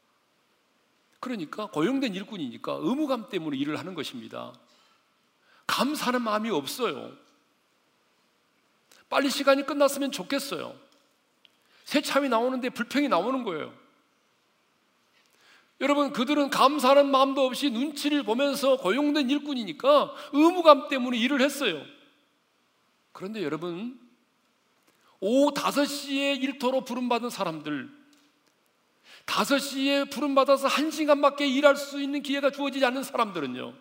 그러니까 1.21 1.67
고용된 1.67 2.15
일꾼이니까 2.15 2.79
의무감 2.81 3.29
때문에 3.29 3.57
일을 3.57 3.79
하는 3.79 3.95
것입니다. 3.95 4.53
감사하는 5.67 6.23
마음이 6.23 6.51
없어요. 6.51 7.17
빨리 9.09 9.31
시간이 9.31 9.65
끝났으면 9.65 10.11
좋겠어요. 10.11 10.75
새 11.85 12.01
참이 12.01 12.29
나오는데 12.29 12.71
불평이 12.71 13.09
나오는 13.09 13.45
거예요. 13.45 13.73
여러분, 15.81 16.13
그들은 16.13 16.51
감사하는 16.51 17.11
마음도 17.11 17.45
없이 17.45 17.71
눈치를 17.71 18.23
보면서 18.23 18.77
고용된 18.77 19.29
일꾼이니까 19.29 20.15
의무감 20.33 20.89
때문에 20.89 21.19
일을 21.19 21.41
했어요. 21.41 21.85
그런데 23.11 23.43
여러분, 23.43 23.99
오후 25.19 25.53
5시에 25.53 26.41
일터로 26.41 26.85
부름받은 26.85 27.31
사람들, 27.31 27.91
5시에 29.27 30.11
부름받아서 30.11 30.69
1시간밖에 30.69 31.43
일할 31.43 31.77
수 31.77 32.01
있는 32.01 32.23
기회가 32.23 32.51
주어지지 32.51 32.85
않는 32.85 33.03
사람들은요, 33.03 33.75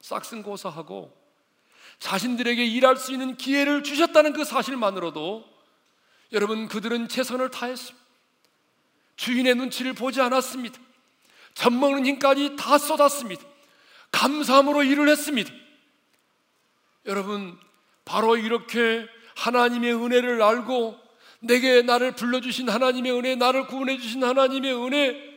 싹슨고사하고 0.00 1.16
자신들에게 1.98 2.62
일할 2.62 2.96
수 2.96 3.12
있는 3.12 3.36
기회를 3.36 3.82
주셨다는 3.82 4.34
그 4.34 4.44
사실만으로도 4.44 5.53
여러분, 6.32 6.68
그들은 6.68 7.08
최선을 7.08 7.50
다했습니다. 7.50 8.04
주인의 9.16 9.54
눈치를 9.54 9.92
보지 9.92 10.20
않았습니다. 10.20 10.78
젖먹는 11.54 12.06
힘까지 12.06 12.56
다 12.56 12.78
쏟았습니다. 12.78 13.44
감사함으로 14.10 14.82
일을 14.82 15.08
했습니다. 15.08 15.52
여러분, 17.06 17.58
바로 18.04 18.36
이렇게 18.36 19.06
하나님의 19.36 19.94
은혜를 19.94 20.42
알고 20.42 20.98
내게 21.40 21.82
나를 21.82 22.12
불러주신 22.12 22.68
하나님의 22.68 23.12
은혜, 23.12 23.34
나를 23.34 23.66
구원해 23.66 23.98
주신 23.98 24.24
하나님의 24.24 24.74
은혜, 24.74 25.34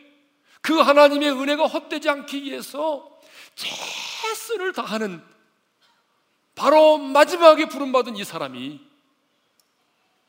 그 0.61 0.79
하나님의 0.79 1.31
은혜가 1.31 1.65
헛되지 1.65 2.09
않기 2.09 2.43
위해서 2.43 3.19
최선을 3.55 4.73
다하는 4.73 5.21
바로 6.55 6.97
마지막에 6.97 7.67
부름받은 7.67 8.15
이 8.15 8.23
사람이 8.23 8.86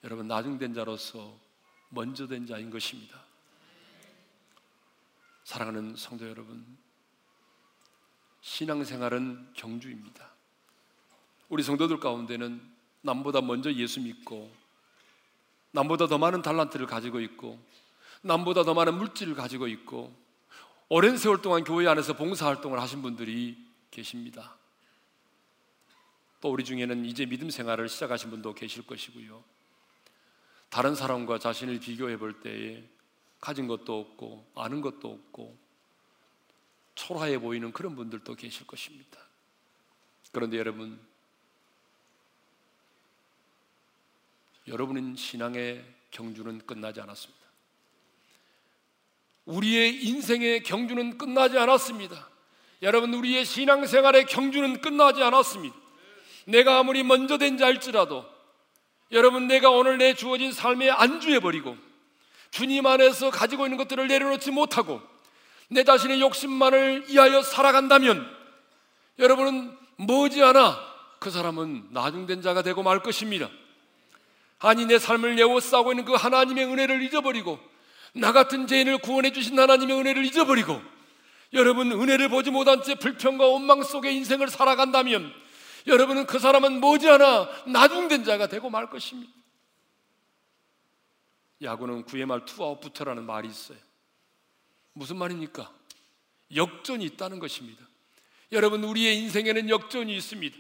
여러분 0.09 0.27
나중된 0.27 0.73
자로서 0.73 1.39
먼저 1.91 2.27
된 2.27 2.47
자인 2.47 2.71
것입니다. 2.71 3.23
사랑하는 5.45 5.97
성도 5.97 6.27
여러분, 6.27 6.65
신앙생활은 8.41 9.53
경주입니다. 9.53 10.31
우리 11.51 11.63
성도들 11.63 12.01
가운데는 12.01 12.59
남보다 13.03 13.43
먼저 13.43 13.71
예수 13.75 14.01
믿고, 14.01 14.51
남보다 15.73 16.07
더 16.07 16.17
많은 16.17 16.41
달란트를 16.41 16.87
가지고 16.87 17.21
있고, 17.21 17.63
남보다 18.23 18.65
더 18.65 18.73
많은 18.73 18.95
물질을 18.95 19.35
가지고 19.35 19.69
있고, 19.69 20.17
오랜 20.89 21.19
세월 21.19 21.43
동안 21.43 21.65
교회 21.65 21.87
안에서 21.87 22.17
봉사 22.17 22.47
활동을 22.47 22.81
하신 22.81 23.03
분들이 23.03 23.63
계십니다. 23.91 24.57
또 26.41 26.51
우리 26.51 26.65
중에는 26.65 27.05
이제 27.05 27.27
믿음 27.27 27.51
생활을 27.51 27.91
시작하신 27.91 28.31
분도 28.31 28.55
계실 28.55 28.87
것이고요. 28.87 29.58
다른 30.71 30.95
사람과 30.95 31.39
자신을 31.39 31.81
비교해 31.81 32.17
볼 32.17 32.41
때에 32.41 32.85
가진 33.41 33.67
것도 33.67 33.99
없고 33.99 34.51
아는 34.55 34.81
것도 34.81 35.11
없고 35.11 35.57
초라해 36.95 37.39
보이는 37.39 37.73
그런 37.73 37.95
분들도 37.95 38.35
계실 38.35 38.67
것입니다. 38.67 39.19
그런데 40.33 40.59
여러분, 40.59 41.01
여러분은 44.67 45.17
신앙의 45.17 45.85
경주는 46.11 46.67
끝나지 46.67 47.01
않았습니다. 47.01 47.39
우리의 49.47 50.05
인생의 50.05 50.63
경주는 50.63 51.17
끝나지 51.17 51.57
않았습니다. 51.57 52.29
여러분, 52.83 53.15
우리의 53.15 53.45
신앙생활의 53.45 54.27
경주는 54.27 54.81
끝나지 54.83 55.23
않았습니다. 55.23 55.75
내가 56.47 56.79
아무리 56.79 57.03
먼저 57.03 57.39
된 57.39 57.57
자일지라도 57.57 58.38
여러분, 59.13 59.47
내가 59.47 59.71
오늘 59.71 59.99
내 59.99 60.15
주어진 60.15 60.53
삶에 60.53 60.91
안주해버리고 60.91 61.77
주님 62.51 62.87
안에서 62.87 63.31
가지고 63.31 63.67
있는 63.67 63.79
것들을 63.79 64.07
내려놓지 64.07 64.51
못하고 64.51 65.01
내 65.69 65.85
자신의 65.85 66.21
욕심만을 66.21 67.07
위하여 67.09 67.43
살아간다면 67.43 68.27
여러분은 69.19 69.77
머지않아 69.97 70.89
그 71.19 71.31
사람은 71.31 71.89
나중된 71.91 72.43
자가 72.43 72.63
되고 72.63 72.83
말 72.83 73.03
것입니다. 73.03 73.51
아니 74.61 74.87
내 74.87 74.99
삶을 74.99 75.39
에워싸고 75.39 75.93
있는 75.93 76.05
그 76.05 76.15
하나님의 76.15 76.65
은혜를 76.65 77.03
잊어버리고 77.03 77.59
나 78.15 78.33
같은 78.33 78.67
죄인을 78.67 78.99
구원해 78.99 79.33
주신 79.33 79.59
하나님의 79.59 79.99
은혜를 79.99 80.25
잊어버리고 80.25 80.81
여러분 81.53 81.93
은혜를 81.93 82.29
보지 82.29 82.51
못한 82.51 82.83
채 82.83 82.95
불평과 82.95 83.47
원망 83.47 83.83
속에 83.83 84.11
인생을 84.13 84.49
살아간다면 84.49 85.33
여러분은 85.87 86.27
그 86.27 86.39
사람은 86.39 86.81
머지않아 86.81 87.67
나중된 87.67 88.25
자가 88.25 88.49
되고 88.49 88.69
말 88.71 88.91
것입니다. 88.91 89.33
야구는 91.63 92.05
구의 92.05 92.27
말 92.27 92.45
투아웃부터라는 92.45 93.25
말이 93.25 93.49
있어요. 93.49 93.79
무슨 94.93 95.17
말입니까? 95.17 95.73
역전이 96.55 97.05
있다는 97.05 97.39
것입니다. 97.39 97.87
여러분 98.53 98.83
우리의 98.85 99.19
인생에는 99.19 99.69
역전이 99.69 100.17
있습니다. 100.17 100.57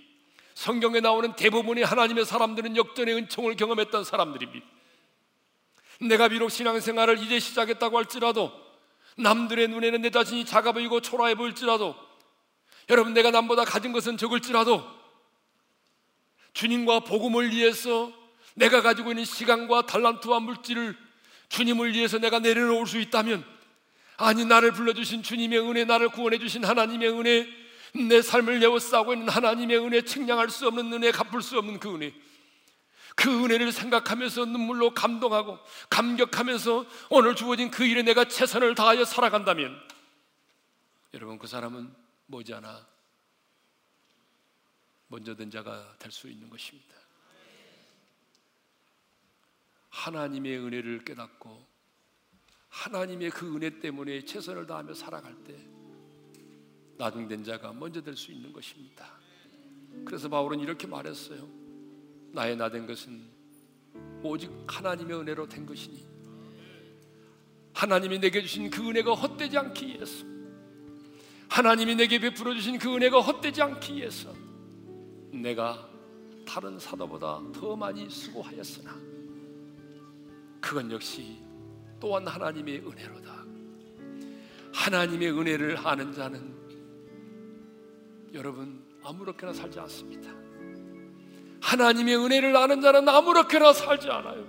성경에 0.54 1.00
나오는 1.00 1.34
대부분의 1.36 1.84
하나님의 1.84 2.24
사람들은 2.24 2.76
역전의 2.76 3.14
은총을 3.14 3.56
경험했던 3.56 4.04
사람들입니다. 4.04 4.66
내가 6.00 6.28
비록 6.28 6.50
신앙생활을 6.50 7.18
이제 7.22 7.38
시작했다고 7.38 7.96
할지라도 7.96 8.52
남들의 9.16 9.68
눈에는 9.68 10.02
내 10.02 10.10
자신이 10.10 10.44
작아 10.44 10.72
보이고 10.72 11.00
초라해 11.00 11.34
보일지라도 11.34 11.96
여러분 12.90 13.14
내가 13.14 13.30
남보다 13.30 13.64
가진 13.64 13.92
것은 13.92 14.16
적을지라도 14.16 14.97
주님과 16.52 17.00
복음을 17.00 17.50
위해서 17.50 18.12
내가 18.54 18.82
가지고 18.82 19.10
있는 19.10 19.24
시간과 19.24 19.86
달란트와 19.86 20.40
물질을 20.40 20.96
주님을 21.48 21.94
위해서 21.94 22.18
내가 22.18 22.40
내려놓을 22.40 22.86
수 22.86 22.98
있다면 22.98 23.44
아니 24.16 24.44
나를 24.44 24.72
불러주신 24.72 25.22
주님의 25.22 25.60
은혜 25.60 25.84
나를 25.84 26.08
구원해 26.08 26.38
주신 26.38 26.64
하나님의 26.64 27.10
은혜 27.10 27.46
내 28.08 28.20
삶을 28.20 28.60
내어싸고 28.60 29.14
있는 29.14 29.28
하나님의 29.28 29.78
은혜 29.78 30.02
측량할 30.02 30.50
수 30.50 30.66
없는 30.66 30.92
은혜 30.92 31.10
갚을 31.10 31.40
수 31.40 31.56
없는 31.58 31.78
그 31.78 31.94
은혜 31.94 32.12
그 33.14 33.44
은혜를 33.44 33.72
생각하면서 33.72 34.44
눈물로 34.44 34.94
감동하고 34.94 35.58
감격하면서 35.90 36.86
오늘 37.10 37.34
주어진 37.34 37.70
그 37.70 37.84
일에 37.84 38.02
내가 38.02 38.26
최선을 38.26 38.74
다하여 38.74 39.04
살아간다면 39.04 39.76
여러분 41.14 41.38
그 41.38 41.46
사람은 41.46 41.92
머지않아 42.26 42.86
먼저 45.08 45.34
된 45.34 45.50
자가 45.50 45.96
될 45.98 46.12
수 46.12 46.28
있는 46.28 46.48
것입니다. 46.48 46.94
하나님의 49.90 50.58
은혜를 50.58 51.04
깨닫고 51.04 51.66
하나님의 52.68 53.30
그 53.30 53.54
은혜 53.56 53.80
때문에 53.80 54.24
최선을 54.24 54.66
다하며 54.66 54.94
살아갈 54.94 55.34
때 55.44 55.56
나중된 56.98 57.44
자가 57.44 57.72
먼저 57.72 58.02
될 58.02 58.16
수 58.16 58.30
있는 58.32 58.52
것입니다. 58.52 59.18
그래서 60.04 60.28
바울은 60.28 60.60
이렇게 60.60 60.86
말했어요. 60.86 61.48
나의 62.32 62.56
나 62.56 62.68
된 62.68 62.86
것은 62.86 63.26
오직 64.22 64.50
하나님의 64.66 65.16
은혜로 65.20 65.48
된 65.48 65.64
것이니 65.64 66.06
하나님이 67.72 68.18
내게 68.18 68.42
주신 68.42 68.68
그 68.70 68.86
은혜가 68.86 69.14
헛되지 69.14 69.56
않기 69.56 69.86
위해서 69.86 70.24
하나님이 71.48 71.94
내게 71.94 72.18
베풀어 72.18 72.54
주신 72.54 72.78
그 72.78 72.94
은혜가 72.94 73.20
헛되지 73.20 73.62
않기 73.62 73.94
위해서 73.96 74.34
내가 75.30 75.88
다른 76.46 76.78
사도보다 76.78 77.42
더 77.52 77.76
많이 77.76 78.08
수고하였으나 78.08 78.94
그건 80.60 80.90
역시 80.90 81.38
또한 82.00 82.26
하나님의 82.26 82.78
은혜로다. 82.78 83.44
하나님의 84.72 85.32
은혜를 85.32 85.76
아는 85.78 86.12
자는 86.12 86.54
여러분 88.32 88.82
아무렇게나 89.02 89.52
살지 89.52 89.80
않습니다. 89.80 90.30
하나님의 91.60 92.16
은혜를 92.16 92.56
아는 92.56 92.80
자는 92.80 93.08
아무렇게나 93.08 93.72
살지 93.72 94.08
않아요. 94.08 94.46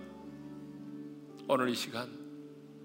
오늘 1.47 1.69
이 1.69 1.75
시간 1.75 2.07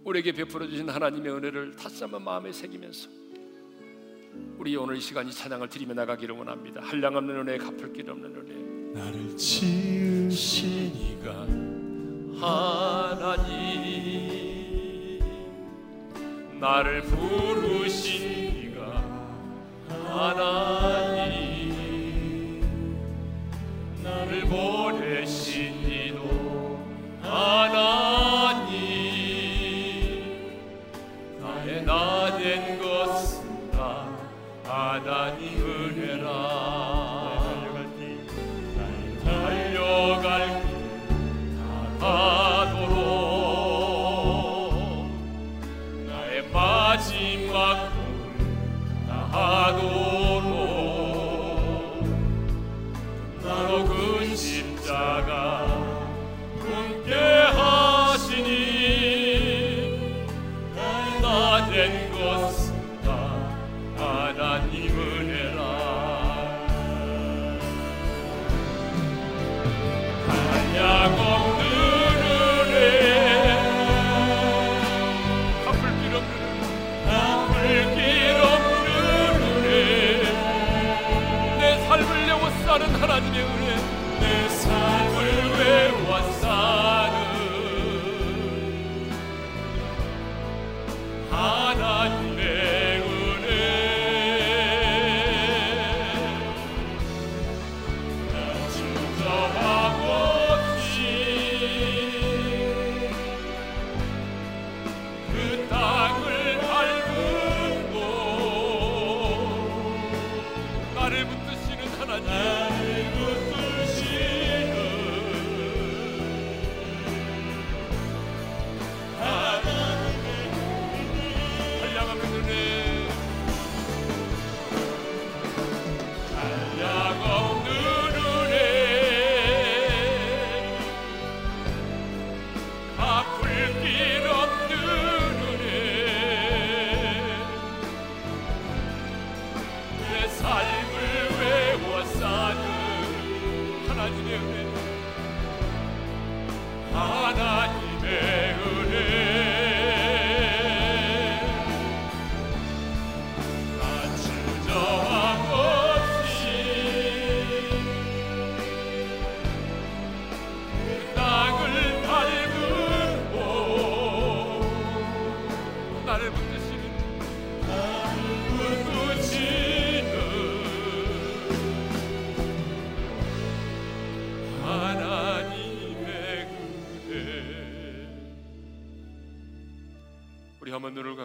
우리에게 0.04 0.32
베풀어 0.32 0.66
주신 0.66 0.88
하나님의 0.88 1.32
은혜를 1.32 1.76
다시 1.76 2.02
한번 2.02 2.24
마음에 2.24 2.52
새기면서 2.52 3.08
우리 4.58 4.76
오늘 4.76 4.96
이 4.96 5.00
시간 5.00 5.26
이 5.28 5.32
찬양을 5.32 5.68
드리며 5.68 5.94
나가기를 5.94 6.36
원합니다. 6.36 6.80
한량 6.82 7.16
없는 7.16 7.36
은혜, 7.36 7.58
갚을 7.58 7.92
길 7.92 8.08
없는 8.10 8.34
은혜. 8.36 9.00
나를 9.00 9.36
지으신 9.36 10.94
이가 10.94 11.46
하나님 12.40 13.94
나를 16.60 17.02
부르신 17.02 18.43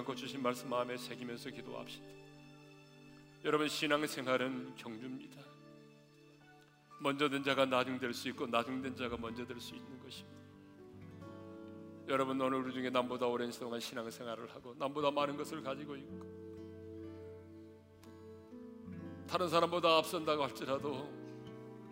감고 0.10 0.16
주신 0.16 0.42
말씀 0.42 0.70
마음에 0.70 0.98
새기면서 0.98 1.52
기도합시다. 1.52 2.06
여러분 3.46 3.68
신앙생활은 3.68 4.76
경주입니다. 4.76 5.40
먼저 7.00 7.30
된 7.30 7.44
자가 7.44 7.66
나중 7.66 8.00
될 8.00 8.14
수 8.14 8.28
있고 8.30 8.48
나중 8.48 8.82
된 8.82 8.96
자가 8.96 9.18
먼저 9.18 9.46
될 9.46 9.60
수 9.60 9.76
있는 9.76 10.00
것입니다. 10.00 10.40
여러분 12.08 12.42
오늘 12.42 12.60
우리 12.60 12.74
중에 12.74 12.90
남보다 12.90 13.28
오랜 13.28 13.52
동안 13.52 13.80
신앙생활을 13.80 14.50
하고 14.50 14.74
남보다 14.80 15.12
많은 15.12 15.38
것을 15.38 15.62
가지고 15.62 15.96
있고 15.96 16.26
다른 19.28 19.48
사람보다 19.48 19.98
앞선다고 19.98 20.44
할지라도 20.44 21.08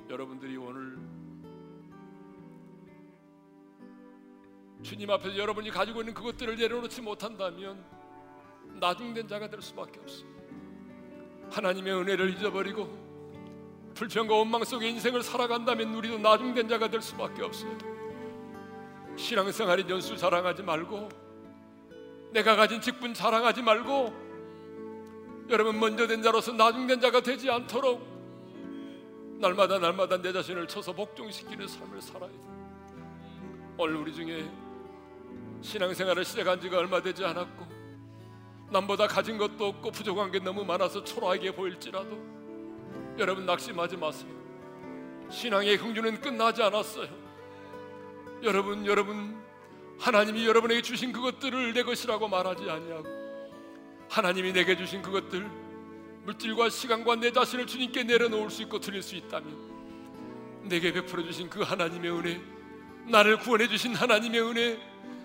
여러분들이 0.10 0.58
오늘 0.58 0.98
주님 4.82 5.10
앞에서 5.12 5.38
여러분이 5.38 5.70
가지고 5.70 6.02
있는 6.02 6.14
그것들을 6.16 6.56
내려놓지 6.56 7.02
못한다면 7.02 7.97
나중된 8.76 9.28
자가 9.28 9.50
될 9.50 9.62
수밖에 9.62 10.00
없어요. 10.00 10.28
하나님의 11.52 11.94
은혜를 11.94 12.30
잊어버리고 12.32 12.88
불평과 13.94 14.36
원망 14.36 14.64
속에 14.64 14.88
인생을 14.90 15.24
살아간다면 15.24 15.96
우리도 15.96 16.20
나중된 16.20 16.68
자가 16.68 16.88
될 16.88 17.02
수밖에 17.02 17.44
없어요. 17.44 17.76
신앙생활의 19.16 19.90
연수 19.90 20.16
자랑하지 20.16 20.62
말고 20.62 21.10
내가 22.32 22.56
가진 22.56 22.80
직분 22.80 23.14
자랑하지 23.14 23.64
말고 23.64 24.28
여러분 25.50 25.80
먼저 25.80 26.06
된 26.06 26.22
자로서 26.22 26.52
나중된 26.52 27.00
자가 27.00 27.22
되지 27.22 27.50
않도록 27.50 28.06
날마다 29.40 29.80
날마다 29.80 30.22
내 30.22 30.32
자신을 30.34 30.68
쳐서 30.68 30.94
복종시키는 30.94 31.68
삶을 31.68 32.02
살아야 32.02 32.30
돼. 32.30 32.36
오늘 33.78 33.96
우리 33.96 34.14
중에 34.14 34.50
신앙생활을 35.62 36.26
시작한 36.26 36.60
지가 36.60 36.78
얼마 36.80 37.02
되지 37.02 37.24
않았고 37.24 37.67
남보다 38.70 39.08
가진 39.08 39.38
것도 39.38 39.66
없고 39.68 39.92
부족한 39.92 40.32
게 40.32 40.40
너무 40.40 40.66
많아서 40.66 41.04
초라하게 41.04 41.52
보일지라도 41.52 42.18
여러분 43.18 43.46
낙심하지 43.46 43.98
마세요. 43.98 44.32
신앙의 45.30 45.76
흥주는 45.76 46.22
끝나지 46.22 46.62
않았어요. 46.62 47.08
여러분 48.44 48.86
여러분 48.86 49.36
하나님이 50.00 50.46
여러분에게 50.46 50.82
주신 50.82 51.12
그것들을 51.12 51.74
내 51.74 51.84
것이라고 51.84 52.28
말하지 52.28 52.70
아니하고 52.70 53.08
하나님이 54.10 54.54
내게 54.54 54.78
주신 54.78 55.02
그것들 55.02 55.50
물질과 56.26 56.70
시간과 56.70 57.16
내 57.16 57.32
자신을 57.32 57.66
주님께 57.66 58.04
내려놓을 58.04 58.50
수 58.50 58.62
있고 58.64 58.80
드릴 58.80 59.02
수 59.02 59.16
있다면 59.16 60.68
내게 60.68 60.92
베풀어 60.92 61.24
주신 61.24 61.50
그 61.50 61.62
하나님의 61.62 62.12
은혜 62.12 62.42
나를 63.10 63.40
구원해 63.40 63.68
주신 63.68 63.96
하나님의 63.96 64.42
은혜 64.42 64.80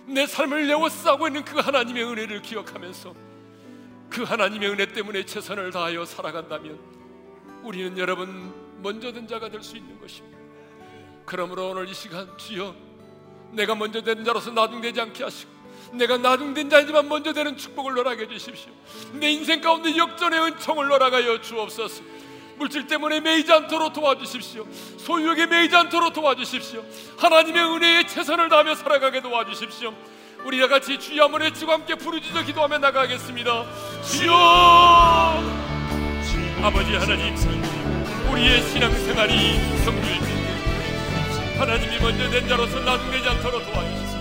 내 0.07 0.26
삶을 0.26 0.66
내워 0.66 0.88
싸고 0.88 1.26
있는 1.26 1.45
그 1.45 1.59
하나님의 1.59 2.05
은혜를 2.05 2.43
기억하면서 2.43 3.32
그 4.12 4.24
하나님의 4.24 4.68
은혜 4.68 4.84
때문에 4.86 5.24
최선을 5.24 5.70
다하여 5.70 6.04
살아간다면 6.04 6.78
우리는 7.62 7.96
여러분 7.96 8.52
먼저 8.82 9.10
된 9.10 9.26
자가 9.26 9.48
될 9.48 9.62
수 9.62 9.76
있는 9.76 9.98
것입니다. 9.98 10.38
그러므로 11.24 11.70
오늘 11.70 11.88
이 11.88 11.94
시간 11.94 12.28
주여 12.36 12.74
내가 13.52 13.74
먼저 13.74 14.02
된 14.02 14.22
자로서 14.22 14.50
나중되지 14.50 15.00
않게 15.00 15.24
하시고 15.24 15.50
내가 15.94 16.18
나중된 16.18 16.68
자이지만 16.68 17.08
먼저 17.08 17.32
되는 17.32 17.56
축복을 17.56 17.96
허락해 17.96 18.28
주십시오. 18.28 18.72
내 19.14 19.30
인생 19.30 19.62
가운데 19.62 19.96
역전의 19.96 20.40
은총을 20.40 20.90
허락하여 20.90 21.40
주옵소서. 21.40 22.02
물질 22.56 22.86
때문에 22.86 23.20
매이지 23.20 23.50
않도록 23.50 23.94
도와주십시오. 23.94 24.66
소유욕에 24.98 25.46
매이지 25.46 25.74
않도록 25.74 26.12
도와주십시오. 26.12 26.84
하나님의 27.16 27.62
은혜에 27.62 28.06
최선을 28.06 28.50
다하며 28.50 28.74
살아가게 28.74 29.22
도와주십시오. 29.22 29.94
우리가 30.45 30.68
같이 30.68 30.99
주여 30.99 31.24
한번 31.24 31.43
외치고 31.43 31.70
함께 31.70 31.95
부르짖어 31.95 32.43
기도하며 32.43 32.78
나가겠습니다. 32.78 33.64
주여 34.03 34.32
아버지 36.62 36.95
하나님 36.95 37.34
우리의 38.30 38.62
신앙생활이 38.62 39.59
성주입니다. 39.84 40.43
하나님이 41.59 41.99
먼저 42.01 42.28
된 42.30 42.49
자로서 42.49 42.80
나중되지 42.80 43.28
않도록 43.28 43.72
도와주십시오. 43.72 44.12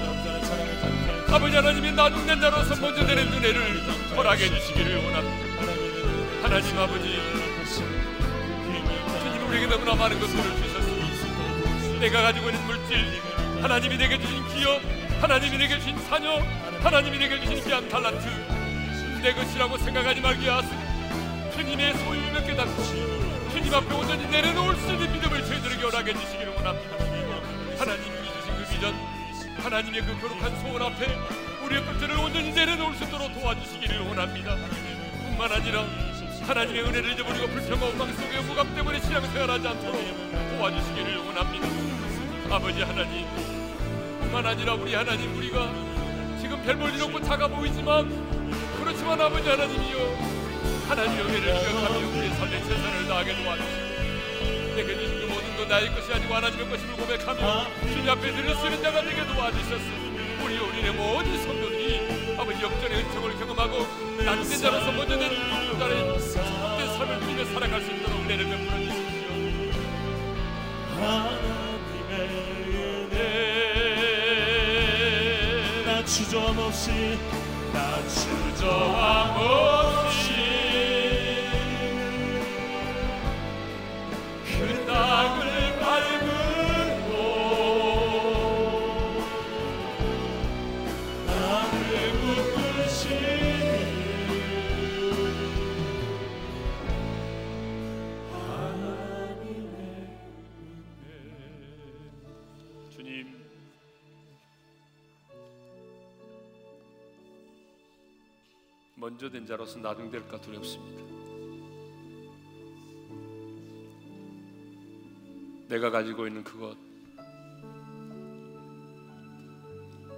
아버지 1.33 1.55
하나님이 1.55 1.91
나중된 1.91 2.41
자로서 2.41 2.75
먼저 2.79 3.05
되는 3.05 3.33
은혜를 3.33 3.81
허락해 4.15 4.47
주시기를 4.49 5.03
원합니다. 5.05 5.51
하나님 6.43 6.77
아버지 6.77 7.19
주님 9.21 9.47
우리에게 9.47 9.67
너무나 9.67 9.95
많은 9.95 10.19
것들을 10.19 10.43
주셨습니다. 10.43 11.99
내가 11.99 12.21
가지고 12.21 12.49
있는 12.49 12.65
물질, 12.65 13.21
하나님이 13.61 13.97
내게 13.97 14.19
주신 14.19 14.47
기업, 14.49 14.81
하나님이 15.21 15.55
내게 15.55 15.77
주신 15.77 15.95
사녀, 15.99 16.41
하나님이 16.81 17.19
내게 17.19 17.39
주신 17.39 17.63
귀한 17.63 17.87
탈란트, 17.87 18.27
내 19.21 19.31
것이라고 19.33 19.77
생각하지 19.77 20.19
말게 20.19 20.49
하시고 20.49 20.75
주님의 21.53 21.93
소유를 21.93 22.43
깨닫고 22.43 22.83
주님 23.51 23.71
앞에 23.71 23.93
온전히 23.93 24.25
내려놓을 24.27 24.75
수 24.77 24.91
있는 24.91 25.13
믿음을 25.13 25.45
저희들에게 25.45 25.83
허락해 25.83 26.13
주시기를 26.15 26.55
원합니다. 26.55 26.95
하나님이 27.77 28.15
주신 28.33 28.55
그 28.57 28.65
비전, 28.71 28.95
하나님의 29.57 30.01
그 30.01 30.19
거룩한 30.21 30.59
소원 30.61 30.81
앞에 30.81 31.05
우리의 31.65 31.85
것들을 31.85 32.15
온전히 32.17 32.51
내려놓을 32.51 32.95
수 32.95 33.03
있도록 33.03 33.31
도와주시기를 33.31 33.99
원합니다. 33.99 34.55
뿐만 35.27 35.51
아니라 35.51 35.85
하나님의 36.47 36.81
은혜를 36.81 37.11
잊어버리고 37.11 37.47
불평과 37.47 37.85
원망 37.85 38.11
속에 38.13 38.39
무감 38.39 38.73
때문에 38.73 38.99
신앙생활하지 38.99 39.67
않도록 39.67 40.57
도와주시기를 40.57 41.17
원합니다. 41.17 41.67
아버지 42.49 42.81
하나님 42.81 43.50
뿐만 44.31 44.45
아니라 44.45 44.73
우리 44.75 44.95
하나님 44.95 45.35
우리가 45.35 45.69
지금 46.39 46.63
별 46.63 46.77
볼일 46.77 47.03
없고 47.03 47.21
작아 47.21 47.49
보이지만 47.49 48.07
그렇지만 48.79 49.19
아버지 49.19 49.49
하나님이여 49.49 49.97
하나님의 50.87 51.25
은혜를 51.25 51.59
기억하며 51.59 51.97
우리의 52.07 52.29
삶의 52.35 52.63
최선을 52.63 53.07
다하게 53.09 53.35
도와주시고 53.43 54.75
내게 54.77 54.95
주신 54.95 55.19
그 55.19 55.25
모든 55.33 55.57
것 55.57 55.67
나의 55.67 55.93
것이 55.93 56.13
아니고 56.13 56.33
하나님의 56.33 56.69
것임을 56.69 56.95
고백하며 56.95 57.65
주님 57.81 58.09
앞에 58.09 58.31
수 58.55 58.65
있는 58.67 58.81
자가 58.81 59.01
되게 59.01 59.27
도와주셨으니 59.27 60.39
우리 60.45 60.57
우리의 60.57 60.93
모든 60.93 61.43
성도들이 61.43 62.37
아버지 62.39 62.63
역전의 62.63 63.03
은총을 63.03 63.37
경험하고 63.37 63.85
낮은 64.23 64.57
자로서 64.59 64.93
먼저 64.93 65.17
된 65.19 65.29
나의 65.77 66.19
참된 66.31 66.87
삶을 66.87 67.19
누리며 67.19 67.45
살아갈 67.51 67.81
수 67.81 67.91
있도록 67.91 68.17
은혜를 68.21 68.45
베풀어 68.45 68.79
주십시오. 68.79 69.27
하나님의 70.95 72.61
주저함 76.11 76.59
없이 76.59 77.17
나 77.71 78.05
주저함 78.09 79.37
없이 79.37 79.80
먼저 109.21 109.29
된 109.29 109.45
자로서 109.45 109.77
나중될까 109.77 110.41
두렵습니다. 110.41 111.03
내가 115.67 115.91
가지고 115.91 116.25
있는 116.25 116.43
그것 116.43 116.75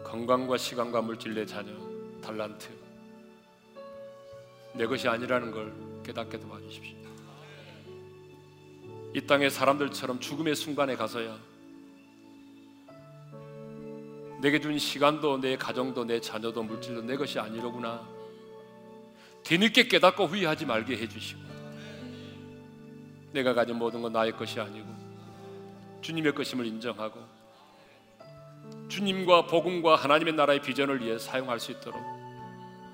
건강과 0.05 0.55
시간과 0.55 1.01
물질 1.01 1.33
내 1.33 1.45
자녀 1.45 1.73
달란트 2.21 2.69
내 4.75 4.85
것이 4.85 5.09
아니라는 5.09 5.51
걸 5.51 5.73
깨닫게 6.03 6.39
도와주십시오. 6.39 6.97
이 9.15 9.27
땅의 9.27 9.49
사람들처럼 9.49 10.21
죽음의 10.21 10.55
순간에 10.55 10.95
가서야 10.95 11.37
내게 14.41 14.61
준 14.61 14.79
시간도 14.79 15.41
내 15.41 15.57
가정도 15.57 16.05
내 16.05 16.21
자녀도 16.21 16.63
물질도 16.63 17.01
내 17.01 17.17
것이 17.17 17.37
아니로구나 17.37 18.12
뒤늦게 19.43 19.87
깨닫고 19.87 20.25
후회하지 20.25 20.65
말게 20.65 20.97
해주시고 20.97 21.41
내가 23.33 23.53
가진 23.53 23.77
모든 23.77 24.01
건 24.01 24.13
나의 24.13 24.31
것이 24.31 24.59
아니고 24.59 24.87
주님의 26.01 26.33
것임을 26.33 26.65
인정하고 26.65 27.19
주님과 28.87 29.47
복음과 29.47 29.95
하나님의 29.95 30.33
나라의 30.33 30.61
비전을 30.61 31.01
위해 31.01 31.17
사용할 31.17 31.59
수 31.59 31.71
있도록 31.71 32.01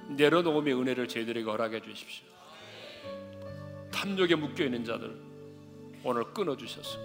내려놓음의 0.10 0.74
은혜를 0.74 1.08
저희들에게 1.08 1.48
허락해 1.50 1.82
주십시오. 1.82 2.26
탐욕에 3.92 4.36
묶여 4.36 4.64
있는 4.66 4.84
자들 4.84 5.16
오늘 6.04 6.24
끊어 6.34 6.56
주셔서 6.56 6.98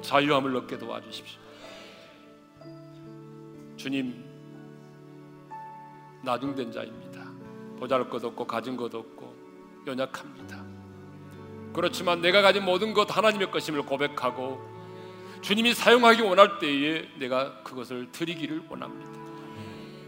자유함을 0.00 0.56
얻게 0.56 0.78
도와주십시오. 0.78 1.40
주님 3.76 4.24
나중된 6.24 6.72
자입니다. 6.72 7.17
보잘 7.78 8.08
것 8.10 8.24
없고 8.24 8.46
가진 8.46 8.76
것 8.76 8.94
없고 8.94 9.34
연약합니다. 9.86 10.64
그렇지만 11.72 12.20
내가 12.20 12.42
가진 12.42 12.64
모든 12.64 12.92
것 12.92 13.16
하나님의 13.16 13.50
것임을 13.50 13.82
고백하고 13.82 14.60
주님이 15.40 15.74
사용하기 15.74 16.22
원할 16.22 16.58
때에 16.58 17.08
내가 17.18 17.62
그것을 17.62 18.10
드리기를 18.10 18.64
원합니다. 18.68 19.08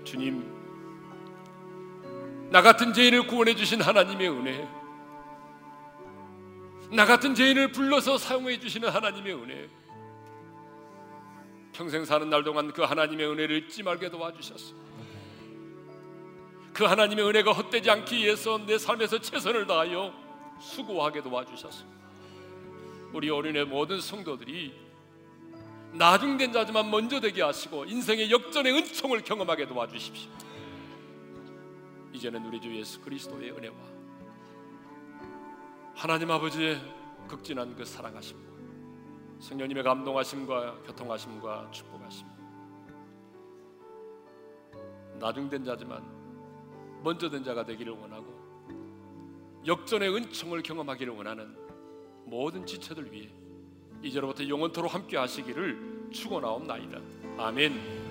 주님, 0.05 0.45
나 2.51 2.63
같은 2.63 2.93
죄인을 2.93 3.29
구원해 3.29 3.55
주신 3.55 3.81
하나님의 3.81 4.29
은혜, 4.29 4.69
나 6.91 7.07
같은 7.07 7.37
죄인을 7.37 7.71
불러서 7.71 8.19
사용해 8.19 8.59
주시는 8.59 8.89
하나님의 8.89 9.35
은혜, 9.35 9.69
평생 11.73 12.05
사는 12.05 12.29
날 12.29 12.43
동안 12.43 12.73
그 12.73 12.83
하나님의 12.83 13.27
은혜를 13.31 13.65
잊지 13.65 13.85
말게 13.85 14.11
도와주셨소. 14.11 14.90
그 16.81 16.87
하나님의 16.87 17.27
은혜가 17.27 17.53
헛되지 17.53 17.91
않기 17.91 18.17
위해서 18.17 18.57
내 18.57 18.79
삶에서 18.79 19.21
최선을 19.21 19.67
다하여 19.67 20.15
수고하게 20.59 21.23
도와주셨소. 21.23 21.85
우리 23.13 23.29
어린의 23.29 23.67
모든 23.67 24.01
성도들이 24.01 24.73
나중된 25.93 26.55
자지만 26.55 26.91
먼저 26.91 27.21
되게 27.21 27.43
하시고 27.43 27.85
인생의 27.85 28.31
역전의 28.31 28.73
은총을 28.73 29.21
경험하게 29.25 29.67
도와주십시오. 29.67 30.31
이제는 32.15 32.47
우리 32.47 32.59
주 32.59 32.75
예수 32.75 32.99
그리스도의 33.03 33.51
은혜와 33.51 33.75
하나님 35.95 36.31
아버지의 36.31 36.81
극진한 37.29 37.77
그 37.77 37.85
사랑하심과 37.85 38.53
성령님의 39.39 39.83
감동하심과 39.83 40.85
교통하심과 40.87 41.73
축복하심 41.73 42.27
나중된 45.19 45.63
자지만 45.63 46.20
먼저 47.03 47.29
된 47.29 47.43
자가 47.45 47.65
되기를 47.65 47.93
원하고 47.93 48.41
역전의 49.67 50.15
은총을 50.15 50.63
경험하기를 50.63 51.13
원하는 51.13 51.55
모든 52.25 52.65
지체들 52.65 53.13
위해 53.13 53.29
이제로부터 54.03 54.49
영원토록 54.49 54.95
함께 54.95 55.17
하시기를 55.17 56.09
축원하옵나이다. 56.11 56.99
아멘. 57.37 58.10